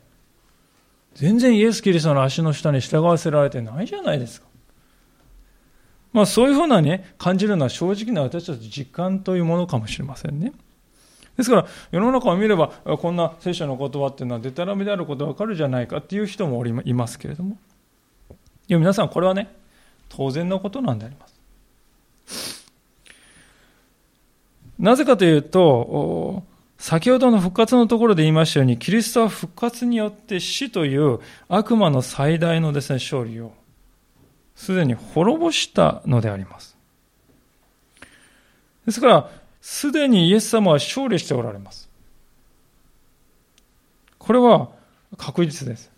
[1.15, 4.50] 全然イエス・キリストの足の下に従わせられてないじゃないですか。
[6.13, 10.53] まあそういうふうなね、感じるのは正直な私たち実感というものかもしれませんね。
[11.37, 17.57] ですから、世の中を見れば、こんな聖書の言葉っていうのはデタラメであることがわかるじゃないかっていう人もいますけれども。
[18.69, 19.49] いや、皆さん、これはね、
[20.09, 21.27] 当然のことなんでありま
[22.27, 22.71] す。
[24.79, 26.43] なぜかというと、
[26.79, 33.53] 先ほどの復活のところで言いましたように、キリストは復活によって死という悪魔の最大のですね、勝利を
[34.61, 36.77] すでに滅ぼしたのであります。
[38.85, 39.31] ですから、
[39.63, 41.89] すでにイエス様は勝利しておられます。
[44.19, 44.69] これは
[45.17, 45.91] 確実です。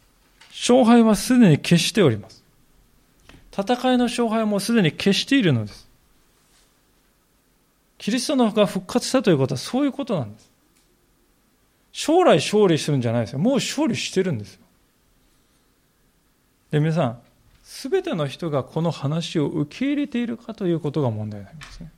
[0.51, 2.45] 勝敗はすでに消しております。
[3.51, 5.89] 戦いの勝敗もすでに消しているのです。
[7.99, 10.49] キリストのが復活したということはそういうことなんです。
[11.91, 13.41] 将来勝利するんじゃないですよ。
[13.41, 14.61] もう勝利してるんですよ。
[16.71, 17.19] で、皆さん、
[17.75, 21.91] すべての人がこの話を受け入れているかということが問題になりますね。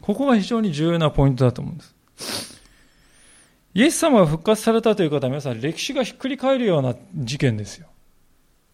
[0.00, 1.84] ここが非常に重要なポイントだと思うんで
[2.16, 2.62] す。
[3.74, 7.88] イエス様が復活されたということは皆さん歴史がひっくり返るような事件ですよ。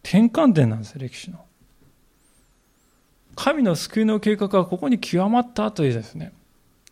[0.02, 1.42] 転換点なんです、歴史の。
[3.34, 6.34] 神の救いの計画はここに極まったというですね、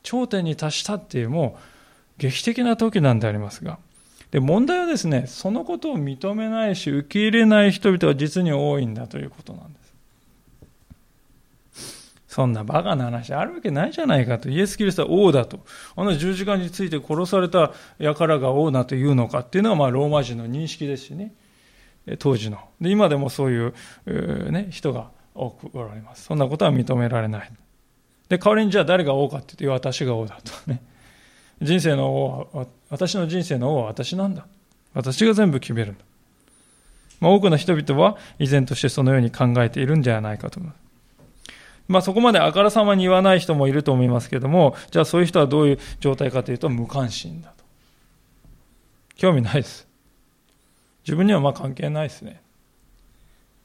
[0.03, 1.61] 頂点に達したっていうもう
[2.16, 3.79] 劇的な時なんでありますが、
[4.33, 9.83] で、問題はですね、そのことを認めないし、受け入れない人々が実に多いんだということなんです。
[12.29, 14.49] そんなバカな話あるわけないじゃないかと。
[14.49, 15.61] イエス・キリストは王だと。
[15.97, 21.35] あの十字架について殺された輩が王だというのかっていうのは、まあ、ローマ人の認識ですしね。
[22.18, 22.59] 当時の。
[22.81, 23.68] で、今でもそうい
[24.07, 26.25] う、ね、人が多くおられます。
[26.25, 27.53] そんなことは認められない。
[28.31, 30.81] で、代わりにじゃあ誰が王かって言って、私が王だとね。
[31.61, 34.46] 人生の王は、私の人生の王は私なんだ。
[34.92, 36.05] 私が全部決めるんだ。
[37.20, 40.83] まあ、多くの人々は依然としてそのように考えているんじゃないかと思います。
[41.88, 47.64] まあそこまであからさまに言わない人もいると思いますけども、じゃあそういう人はどういう状態かというと無関心だと。
[49.14, 49.88] 興味ないです。
[51.07, 52.42] 自分にはまあ関係ないですね。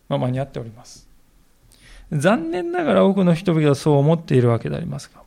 [0.07, 1.05] まあ間に合っております。
[2.13, 5.21] 残念ながら多くの人々はそう思っているわけでありますが。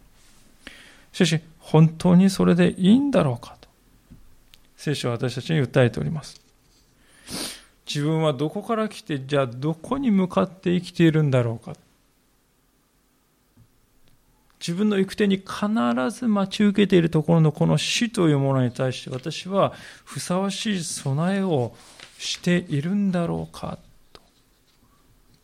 [1.13, 3.60] しかし、本当にそれでいいんだろうか
[4.81, 6.41] 聖書は私たちに訴えております。
[7.87, 11.77] 自分はどこから来てじゃあどこに向かって生きているんだろうか。
[14.59, 15.47] 自分の行く手に必
[16.19, 19.75] ず待ち受けているところのこの死というものに対して私は
[20.07, 21.75] ふさわしい備えを
[22.17, 23.77] しているんだろうか。
[24.15, 24.23] と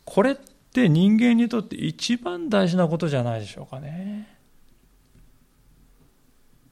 [0.03, 4.36] これって人間にとって一番大事なことじゃないでしょうかね。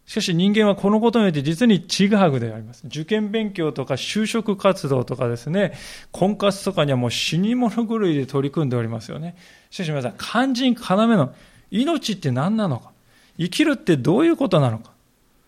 [0.05, 2.85] しかし人間はこのことによって実にちぐはぐであります。
[2.85, 5.73] 受験勉強とか就職活動とかですね、
[6.11, 9.35] 婚活とかにはもう死に物狂いで取り組んでおりますよね。
[9.71, 11.33] しかし皆さん、肝心要の
[11.71, 12.91] 命って何なのか
[13.39, 14.91] 生きるってどういうことなのか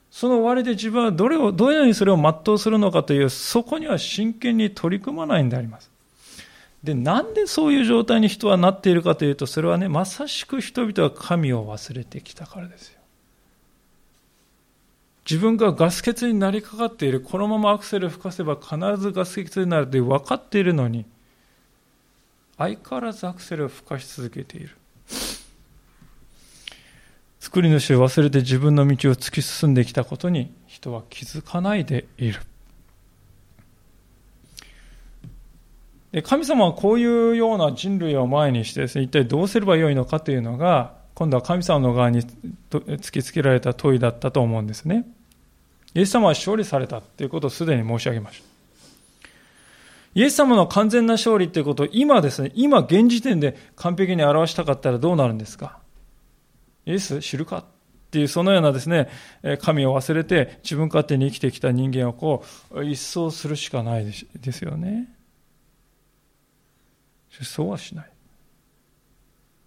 [0.10, 5.92] その終わりで自分はどれを、どのようにそれを全うするのかという、そこには真剣に取り組まないんであります。
[6.84, 12.97] で、なんでそういう状態に人はなっているかというと、それはね、まさしく人々は神を忘れてきたからですよ。
[15.30, 17.20] 自分がガス欠になりかかっている。
[17.20, 21.06] このままアクセル吹かせば必ずガス欠になると分かっているのに、
[22.58, 24.70] 相変わらずアクセルを吹かし続けている。
[27.42, 32.40] 作り主を忘れて自分の道を突き進んできたことに人は気づかないでいる。
[36.14, 42.22] で神様はこういうような人類を前にしてですね、一体どうすればよいのかというのが、今度は神様の側に
[42.70, 45.06] 突きつけられた問いだったと思うんですね。
[45.98, 48.46] イエス様は勝利されたということをすでに申し上げました。
[50.14, 55.80] イエス様の完全な勝利ということを今ですね、今現時点で完璧に表したかったらどうなるんですか？
[56.86, 57.66] イエス知るかっ
[58.12, 59.10] ていうそのようなですね、
[59.60, 65.10] 神を忘れて自分勝手に生きてきた人間をこう、一掃するしかないですよね。
[67.42, 68.10] そうはしない。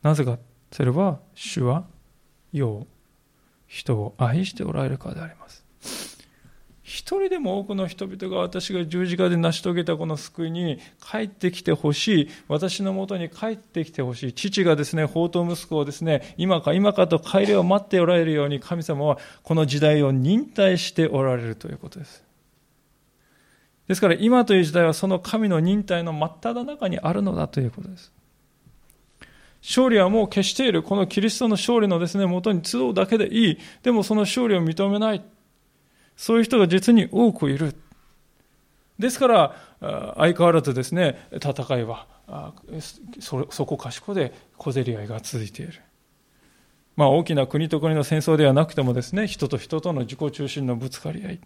[0.02, 0.38] なぜか、
[0.70, 1.86] それは主は
[2.52, 2.86] 世を
[3.66, 5.59] 人を愛しておられるかであります。
[6.90, 12.28] 一人でも多くの人々が私が十字架で成し遂げたこの救いに帰ってきてほしい。
[12.48, 14.32] 私のもとに帰ってきてほしい。
[14.32, 22.24] 父がですね、宝刀息子をですね、今か今かと帰りを待っておられるように神様はこの時代を忍耐しておられるということです。
[23.86, 28.12] ですから今という時代はその神の忍耐の真っ只中にあるのだということです。
[29.62, 30.82] 勝利はもう消している。
[30.82, 33.58] このキリストの勝利のですね、元に集うだけでいい。
[33.84, 35.22] でもその勝利を認めない。
[36.20, 37.74] そういう人が実に多くいる。
[38.98, 39.56] ですから、
[40.18, 42.06] 相変わらずですね、戦いは、
[43.20, 45.80] そこかしこで小競り合いが続いている。
[46.94, 51.40] まあ大きな国と国の戦争ではなくてもですね、人と人との自己中心のぶつかり合い。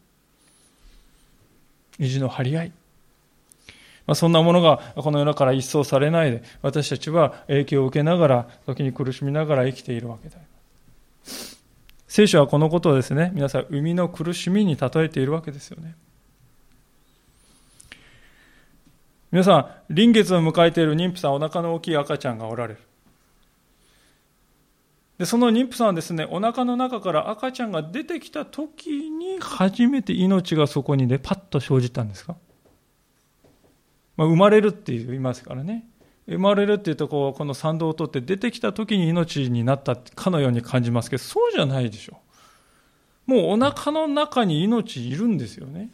[2.01, 2.73] 意地の張り合い。
[4.09, 10.39] まあ、そんなものがこの世の中から一掃されないで、私たちは影響を受けながら、時に苦しみながら生きているわけだ。
[12.15, 15.97] 聖書はこのことをですね、皆さん、生みの苦しみに例えているわけですよね。
[19.33, 22.81] 皆さん、臨月を迎えている妊婦さん、お腹の大きい赤ちゃんがおられる。
[25.19, 32.37] で、その妊婦さんはですね、お腹の中から赤ちゃんが出てきた時に初めて命がそこにね、パッと生じたんですか？
[34.17, 35.89] まあ、生まれるって言いますからね。
[36.27, 42.19] 生まれるっていうとこ、この参道を通って出てきた時に命になったかのように感じますけど、そうじゃないでしょ。
[43.27, 45.91] もうお腹の中に命いるんですよね。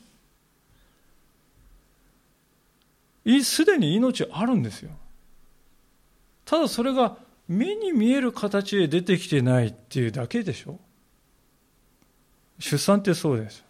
[3.42, 4.90] すでに命あるんですよ。
[6.44, 7.16] ただそれが
[7.46, 10.78] 目に見える形で出てきてないっていうだけでしょ。
[12.58, 13.64] 出産ってそうです。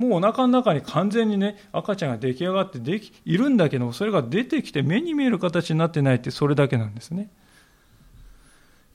[0.00, 7.28] もうお腹の中に完全にね、赤ちゃんが出来上がってでき、いるんだけど、それが出てきて目に見える形になってないってそれだけなんですね。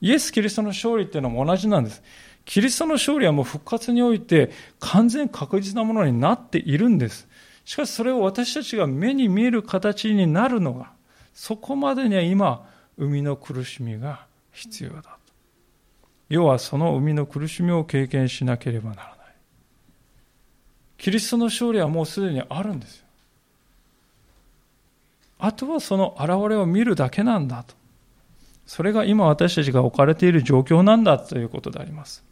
[0.00, 2.02] イエス・キリストの勝利っていうのも同じなんです。
[2.44, 4.50] キリストの勝利はもう復活において
[4.80, 7.28] 完全確実なものになっているんです。
[7.64, 10.90] しかしそれを私たちが目に見える形になるのが、
[11.32, 15.08] そこまでには今、生みの苦しみが必要だと。
[16.28, 19.15] 要はその生みの苦しみを経験しなければならない。
[20.98, 23.06] キリストの勝利はもうすでにあるんですよ。
[25.38, 27.74] あとはその現れを見るだけなんだと。
[28.66, 32.24] それが今私たちが置かれている状況なんだということであります。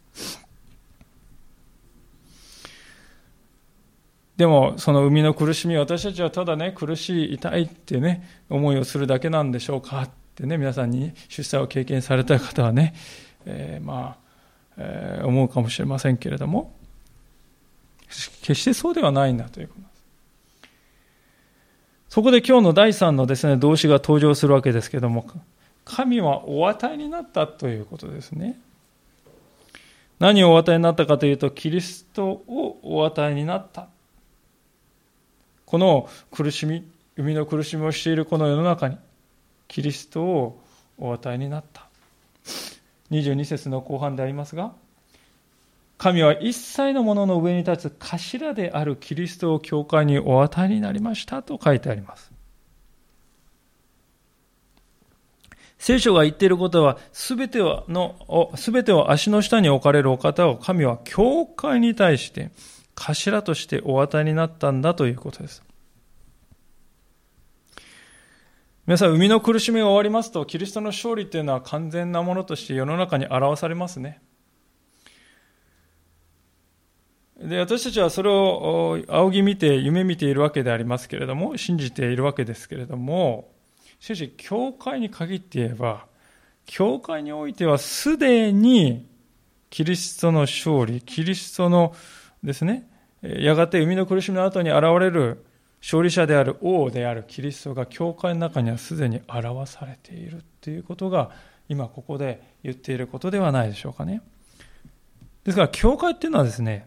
[4.36, 12.94] でも、その生みの苦しみ、私たちはただね、苦しい、痛いってね、思いをするだけなんでしょうかってね、皆さんに出産を経験された方はね、
[13.46, 14.24] えー、まあ、
[14.76, 16.74] えー、思うかもしれませんけれども、
[18.42, 19.94] 決してそうではないんだということです。
[22.08, 25.26] そこで今日の第3のですね、動詞が登場するわけですけども、
[25.84, 28.60] 神はお与えになったということですね。
[30.20, 33.88] 何をお与えになったかというと、キリストをお与えになった。
[35.66, 38.96] この苦しみ、生みの苦しみをしているこの世の中に、
[39.66, 40.62] キリストを
[40.98, 41.88] お与えになった。
[43.10, 44.72] 22節の後半でありますが、
[46.04, 52.30] 神は一切のものの上に立つ頭であるキリストを教会にお与えになりましたと書いてあります。
[55.78, 62.50] 聖書が言っていることは、すべての、すべてを足の下に置かれるお方を神は教会に対して
[62.94, 65.62] 頭としてお与えになったんだということです。
[68.86, 74.20] 皆さん、生みの苦しみが終わりますと、キリストの勝利というのは完全なものとして世の中に表されますね。
[77.40, 83.52] で、私たちはそれを仰ぎ見て、夢見ているわけでありますけれども、信じているわけですけれども、
[83.98, 86.06] しかし、教会に限って言えば、
[86.66, 89.08] 教会においてはすでに、
[89.70, 91.94] キリストの勝利、キリストの
[92.44, 92.88] ですね、
[93.22, 95.44] やがて生みの苦しみの後に現れる
[95.80, 101.30] 勝利者である王であるキリストが教会の中にはすでに表されているということが
[101.68, 104.22] 今ここで言っていることではないでしょうかね。
[105.44, 106.86] ですから教会っていうのはですね、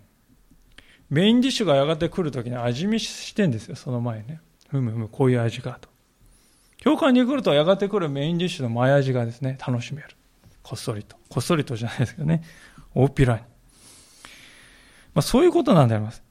[1.10, 4.42] メインディッシュがやがて来るときに味見してんですよ、その前ね。
[4.70, 5.90] ふむふむ、こういう味かと。
[6.78, 10.10] 教会に来るとやがて来るメインディッシュの前味がですね、楽しめる。
[10.64, 11.16] こっそりと。
[11.30, 12.44] こっそりとじゃないですけどね。
[12.94, 13.40] 大っぴらに。
[13.40, 16.22] まあ、そういうことなんであります。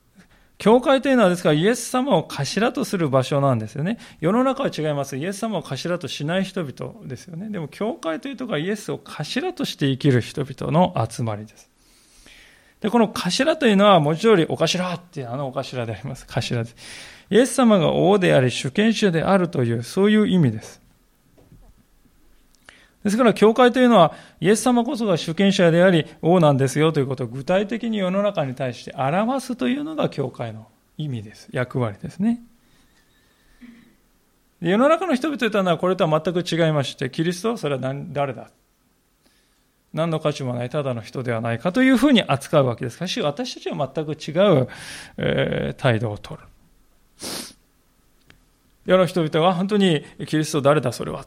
[0.59, 3.99] 教会というのはですからイエス様を頭とする場所なんですよね。
[4.21, 5.17] 世の中は違います。
[5.17, 7.51] イエス様を頭としない人々ですよね。
[7.51, 11.71] でも教会というところはイエスを頭として生きる人々の集まりです。
[12.81, 16.27] で、この頭というのは文字通りお頭っていうあのお頭であります。
[16.27, 16.77] 頭です。
[17.31, 20.81] イエス様が王であり主権者であるというそういう意味です。
[23.03, 30.67] ですから、教会というのは、イエス様こそが主権者であり、王なんですよということを具体的に世の中に対して表すというのが教会の
[30.99, 31.49] 意味です。
[31.53, 32.41] 役割ですね。
[34.61, 38.51] 世の中の人々というのはこれとは全く違いまして、キリストはそれは誰だ
[39.93, 42.97] 何の価値もないただの人ではないかというふうに扱うわけです。
[42.97, 44.33] しかし私たちは全く違
[44.63, 44.69] う、
[45.17, 46.43] えー、態度をとる。
[48.85, 51.27] 世の人々は本当にキリスト誰だそれは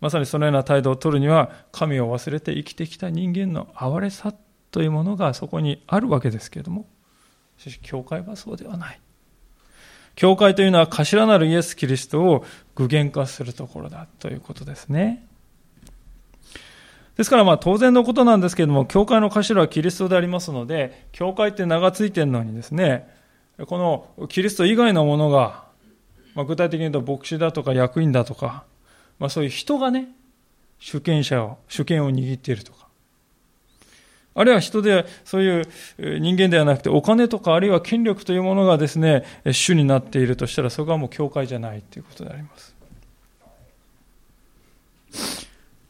[0.00, 4.34] まさにそのような態度を取るには、神を忘れて生きてきた人間の哀れさ
[4.70, 6.86] というものがそこにあるわけですけれども、
[7.56, 9.00] しかし、教会はそうではない。
[10.14, 12.44] 教会というのは頭なるイエス・キリストを
[12.74, 15.25] 具現化するところだということですね。
[17.16, 23.08] ですからまあ当然のことなんですけれども、教会の頭はキリストでありますので、教会って名がついてるのにですね、
[23.66, 25.64] このキリスト以外のものが、
[26.34, 28.64] まあ、具体的に言うと牧師だとか役員だとか、
[29.18, 30.08] まあ、そういう人がね、
[30.78, 32.86] 主権者を、主権を握っているとか、
[34.34, 35.68] あるいは人で、そういう
[36.18, 42.76] 人間ではなくて、お金とか、あるいは権力というものがですね、主になっているとしたら、そこはもう教会じゃないということであります。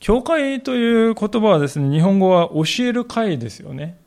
[0.07, 3.99] 教会という言葉はですね、日本語は教える会ですよね。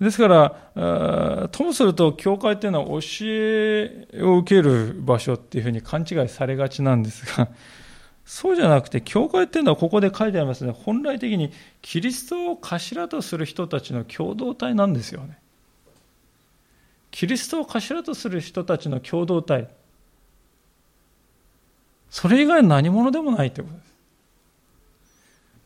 [0.00, 7.48] ですから、ともすると、教会っていうのは教えを受ける場所っていうふうに勘違いされがちなんですが、
[8.24, 10.70] そうじゃなくて、教会っていうのはここで書いてありますね。
[10.70, 11.50] 本来的に
[11.82, 15.38] キリストを頭とする人たちの共同体なんですよね。
[17.10, 19.66] キリストを頭とする人たちの共同体。
[22.10, 23.93] それ以外何者でもないということです。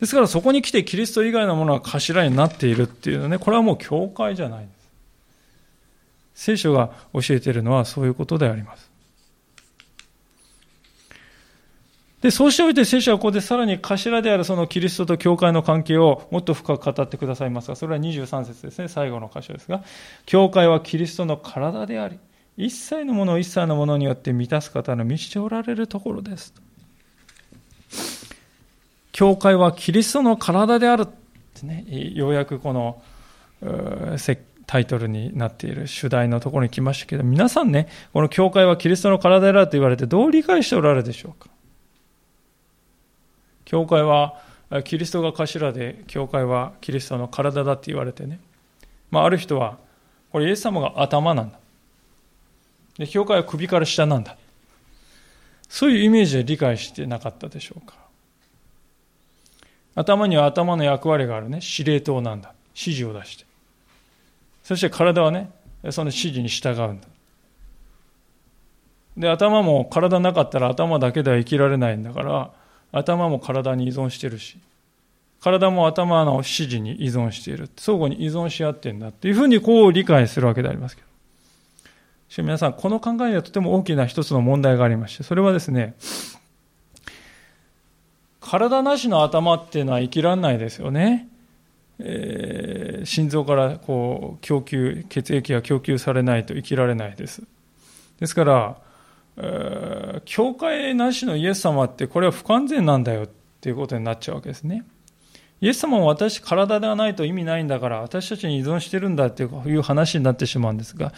[0.00, 4.78] ですからそこに来てキリスト以外のものが頭になっているっていうのはね、これはもう教会じゃないです。
[6.34, 8.88] 聖書が教えているのはそういうことであります。
[12.20, 19.82] で、そうしておいて聖書はここでさらに頭であるそのキリストと教会の関係をもっと深く語ってくださいますが、それは23節ですね、最後の箇所ですが、
[20.26, 22.18] 教会はキリストの体であり、
[22.56, 26.54] 一切のものを一切のものによって満たす方の満ちておられるところです。
[29.18, 31.06] 教会はキリストの体であるっ
[31.52, 33.02] てね、ようやくこの
[34.64, 41.50] タイトルになっている主題のところに来ましたけど、皆さんね、この教会はキリストの体であると言われてどう理解しておられるでしょうか？
[43.64, 44.36] 教会は
[44.84, 48.38] キリストが頭で、教会はキリストの体だって言われてね。
[49.10, 49.78] まあ、ある人は、
[50.30, 51.58] これイエス様が頭なんだ。
[52.98, 54.36] で、教会は首から下なんだ。
[55.68, 57.96] そういうイメージで理解してなかったでしょうか？
[59.98, 61.60] 頭には頭の役割があるね。
[61.60, 62.52] 司令塔なんだ。
[62.68, 63.44] 指示を出して。
[64.62, 65.50] そして体はね、
[65.90, 67.08] その指示に従うんだ。
[69.16, 72.52] で、頭も体なかったら頭だけでは生きられないんだから、
[72.92, 74.58] 頭も体に依存してるし、
[75.40, 77.68] 体も頭の指示に依存している。
[77.76, 81.08] 相互に依存し合ってんだっていうふうにこう理解するわけでありますけど。
[82.28, 85.96] しかし皆さん、この考えにはとても大きな一つの問題がありまして、それはですね、
[88.48, 91.28] 体なしの頭っていうのは生きられないですよね。
[91.98, 97.42] えー、心臓からこう供給、血液が供給されないと生きられないです。
[98.18, 98.76] ですから、
[100.24, 103.28] 教会なしのイエス様ってこれは不完全なんだよっ
[103.60, 104.84] ていうことになっちゃうわけですね。
[105.60, 109.46] イエス様も私体ではないと意味ないんだから私たちに依存してるんだってい
[109.76, 111.12] う話になってしまうんですが、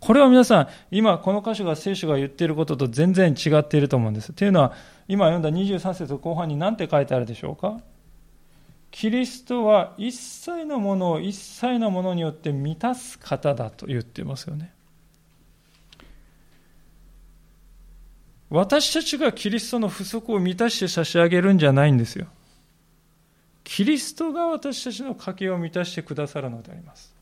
[0.00, 4.32] これは皆さん、今この箇所が聖書が言っていることと全然違っていると思うんです。
[4.34, 4.74] というのは、
[5.08, 7.80] 今読んだ23節後半に何て書いてあるでしょうか？
[8.90, 14.72] キリストは一切のものを一切のものによって満たす方だと言っていますよね。
[18.48, 22.26] 私たちがキリストの不足を満たして差し上げるんじゃないんですよ。
[23.66, 27.12] キリストが私たちの家計を満たしてくださるのであります。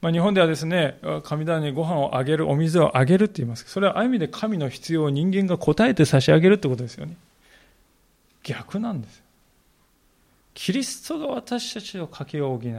[0.00, 7.16] まあ、日本ではですね、神棚にご飯をあげる、お水をあげるって言いますそれはある意味で神の必要を人間が答えて差し上げるってことですよね。
[8.44, 9.22] 逆なんです。
[10.54, 12.72] キリストが私たちの家計を補い、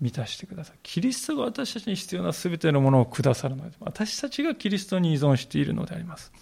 [0.00, 0.76] 満たしてください。
[0.82, 6.32] キリストが私たちに必要な全てのものをくださるので、私たちがキリストに依存しているのであります。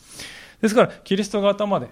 [0.62, 1.88] ですから、キリストが頭で、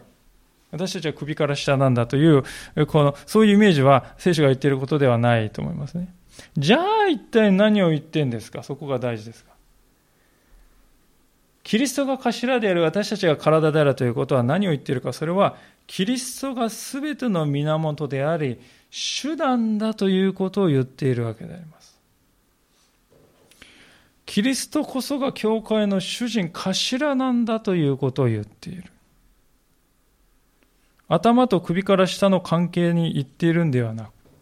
[0.70, 2.42] 私たちは首から下なんだという、
[2.86, 6.14] この、そういうイメージは聖書が言っていることではないと思いますね。
[6.56, 8.62] じゃあ一体何を言ってんですか？
[8.62, 9.52] そこが大事ですか？
[11.64, 15.12] キリストが頭である私たちが体であるということは何を言っているか？
[15.12, 15.56] それは
[15.86, 18.58] キリストが全ての源であり
[19.20, 21.98] 手段だということを言っているわけであります。
[24.26, 28.84] キリストこそが教会の主人頭なんだということを言っている。
[31.08, 33.94] 頭と首から下の関係に言っているんでは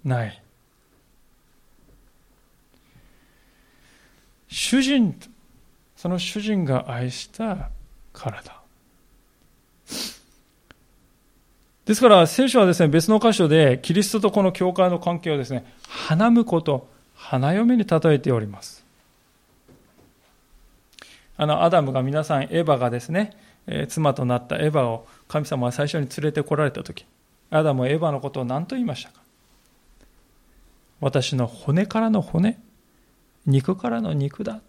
[0.04, 0.42] ない
[4.48, 5.14] 主人、
[5.96, 7.70] その主人が愛した
[8.12, 8.60] 体。
[11.84, 18.84] ですから聖書はですね、別の箇所でキリストとこの教会の関係をですね、花婿と花嫁に例えております。
[21.36, 23.36] あの、アダムが皆さん、エヴァがですね、
[23.88, 27.04] 妻となったエヴァを神様は最初に連れてこられた時、
[27.50, 29.20] アダムはエヴァのことを何と言いましたか？
[31.00, 32.58] 私の骨からの骨、
[33.44, 34.60] 肉からの肉だ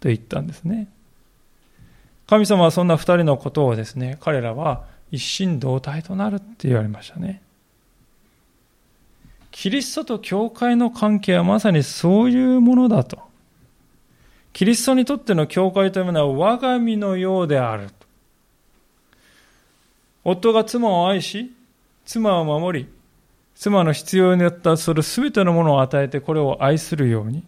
[0.00, 0.88] と言ったんですね。
[2.26, 7.42] 神様はそんな二人のことをですね、彼らは一心同体となるって言われましたね。
[9.50, 13.20] キリストと教会の関係はまさにそういうものだと。
[14.52, 17.90] キリストにとっての教会というものは我が身のようである。
[20.28, 21.54] 夫が妻を愛し、
[22.04, 22.88] 妻を守り、
[23.54, 27.44] 妻の必要によったそれ全てのものを与えてこれを愛するように、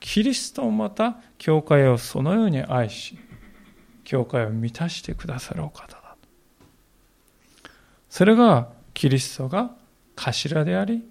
[0.00, 3.16] キリストもまた教会をそのように愛し、
[4.02, 6.16] 教会を満たしてくださるお方だ。
[8.10, 9.70] それがキリストが
[10.16, 11.04] 頭であり、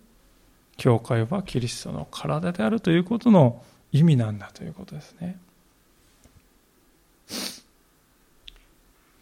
[0.75, 3.63] 教会はキリストの体であるということの
[3.93, 5.37] 意味なんだということですね。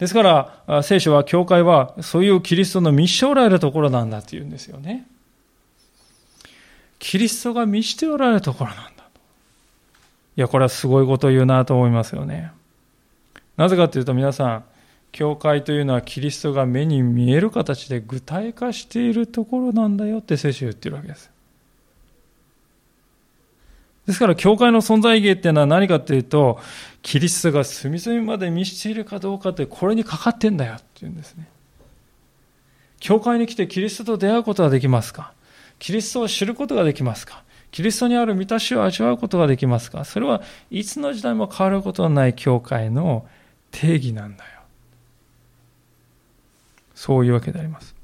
[0.04, 5.08] ですから、聖書は教会はそういうキリストの密しておられるところなんだというんですよね。
[7.00, 9.22] キリストが満ちておられるところなんだと。
[10.36, 12.52] いや、これはすごいことを言うなと思いますよね。
[13.56, 14.64] なぜかというと皆さん、
[15.14, 21.32] 教会というのはキリストが目に見える形で具体化しているところなんだよって聖書言ってるわけです。
[24.06, 26.60] ですから、教会の存在意義っていうのは何かというと、
[27.02, 31.48] キリストが隅々まで満ちているかどうかってこれにかかってんだよっていうんですね。
[33.00, 35.34] 教会に来てキリストと出会うことができますか？
[35.80, 37.44] キリストを知ることができますか？
[37.72, 40.06] キリストにある満たしを味わうことができますか？
[40.06, 43.28] それはいつの時代も変わることのない教会の
[43.72, 44.50] 定義なんだよ。
[46.94, 47.96] そういうわけであります。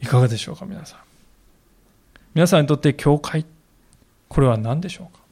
[0.00, 1.03] いかがでしょうか、皆さん？
[2.34, 3.46] 皆さんにとって教会、
[4.28, 5.22] これは何でしょうか？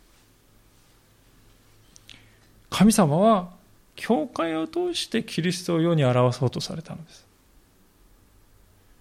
[2.70, 3.50] 神様は
[3.96, 7.26] 教会を通してキリストを世に表そうとされたのです。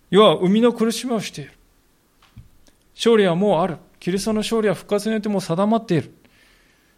[0.10, 1.54] 要は生みの苦しみをしている。
[2.96, 3.78] 勝利はもうある。
[4.00, 6.12] キリストの勝利は復活によってもう定まっている。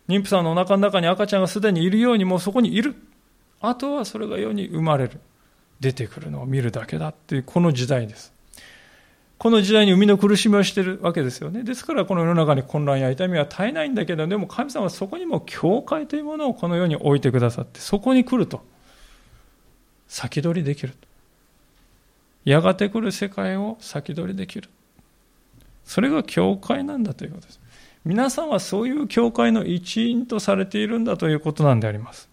[0.07, 2.95] 妊婦さんのお腹の中に赤ちゃんがすでにいるようにもうそこにいる。
[3.61, 5.19] あとはそれが世に生まれる。
[5.79, 8.32] 出てくるのを見るだけだっていうこの時代です。
[9.43, 11.63] この時代に生みの苦しみをしているわけですよね。
[11.63, 18.63] ですからこの世の中に混乱や痛みは絶えないんだけど、でも神様はそこにも教会というものをこの世に置いてくださって、そこに来ると、
[20.07, 20.93] 先取りできる。
[22.45, 24.69] やがて来る世界を先取りできる。
[25.83, 27.59] それが教会なんだということです。
[28.05, 32.29] 皆さんはそういう教会の一員とされているんだということなんであります。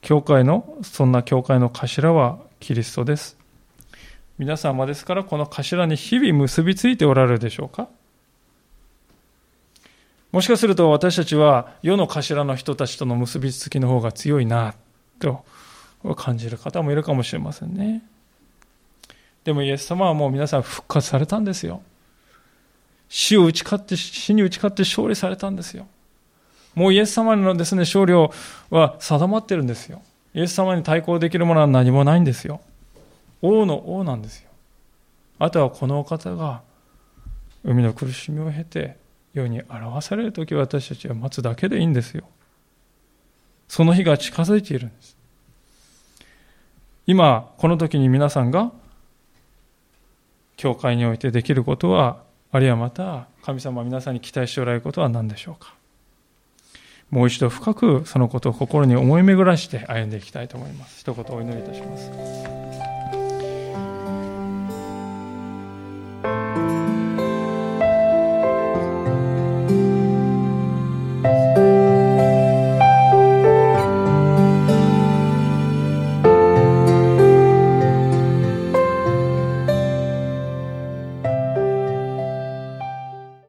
[0.00, 3.39] 教会の、そんな教会の頭はキリストです。
[4.40, 7.88] 皆様ですからこの頭に日々結びついておられるでしょうか？
[10.32, 14.74] もしかすると私たちは世の頭の人たちとの結びつきの方が強いな
[15.18, 15.44] と
[16.16, 18.02] 感じる方もいるかもしれませんね。
[19.44, 21.82] でもイエス様はもう皆さん復活されたんですよ。
[23.10, 25.86] 死を打ち勝って、死に打ち勝って勝利されたんですよ。
[26.74, 30.00] もうイエス様のですね、勝利は定まってるんですよ。
[30.32, 32.62] イエス様に対抗できるものは何もないんですよ。
[33.42, 34.50] 王の王なんですよ。
[35.38, 36.62] あとはこのお方が
[37.64, 38.96] 海の苦しみを経て
[39.32, 42.24] 世に表される時私たちは待つだけでいいんですよ。
[43.68, 45.16] その日が近づいているんです。
[47.06, 48.72] 今、この時に皆さんが
[50.60, 52.22] 教会においてできることは
[52.52, 55.74] あるいはまた神様皆さんに期待しておられることは何でしょうか
[57.08, 62.89] もう一度深くそのことを心に思い巡らして歩んでいきたいと思います一言お祈りいたします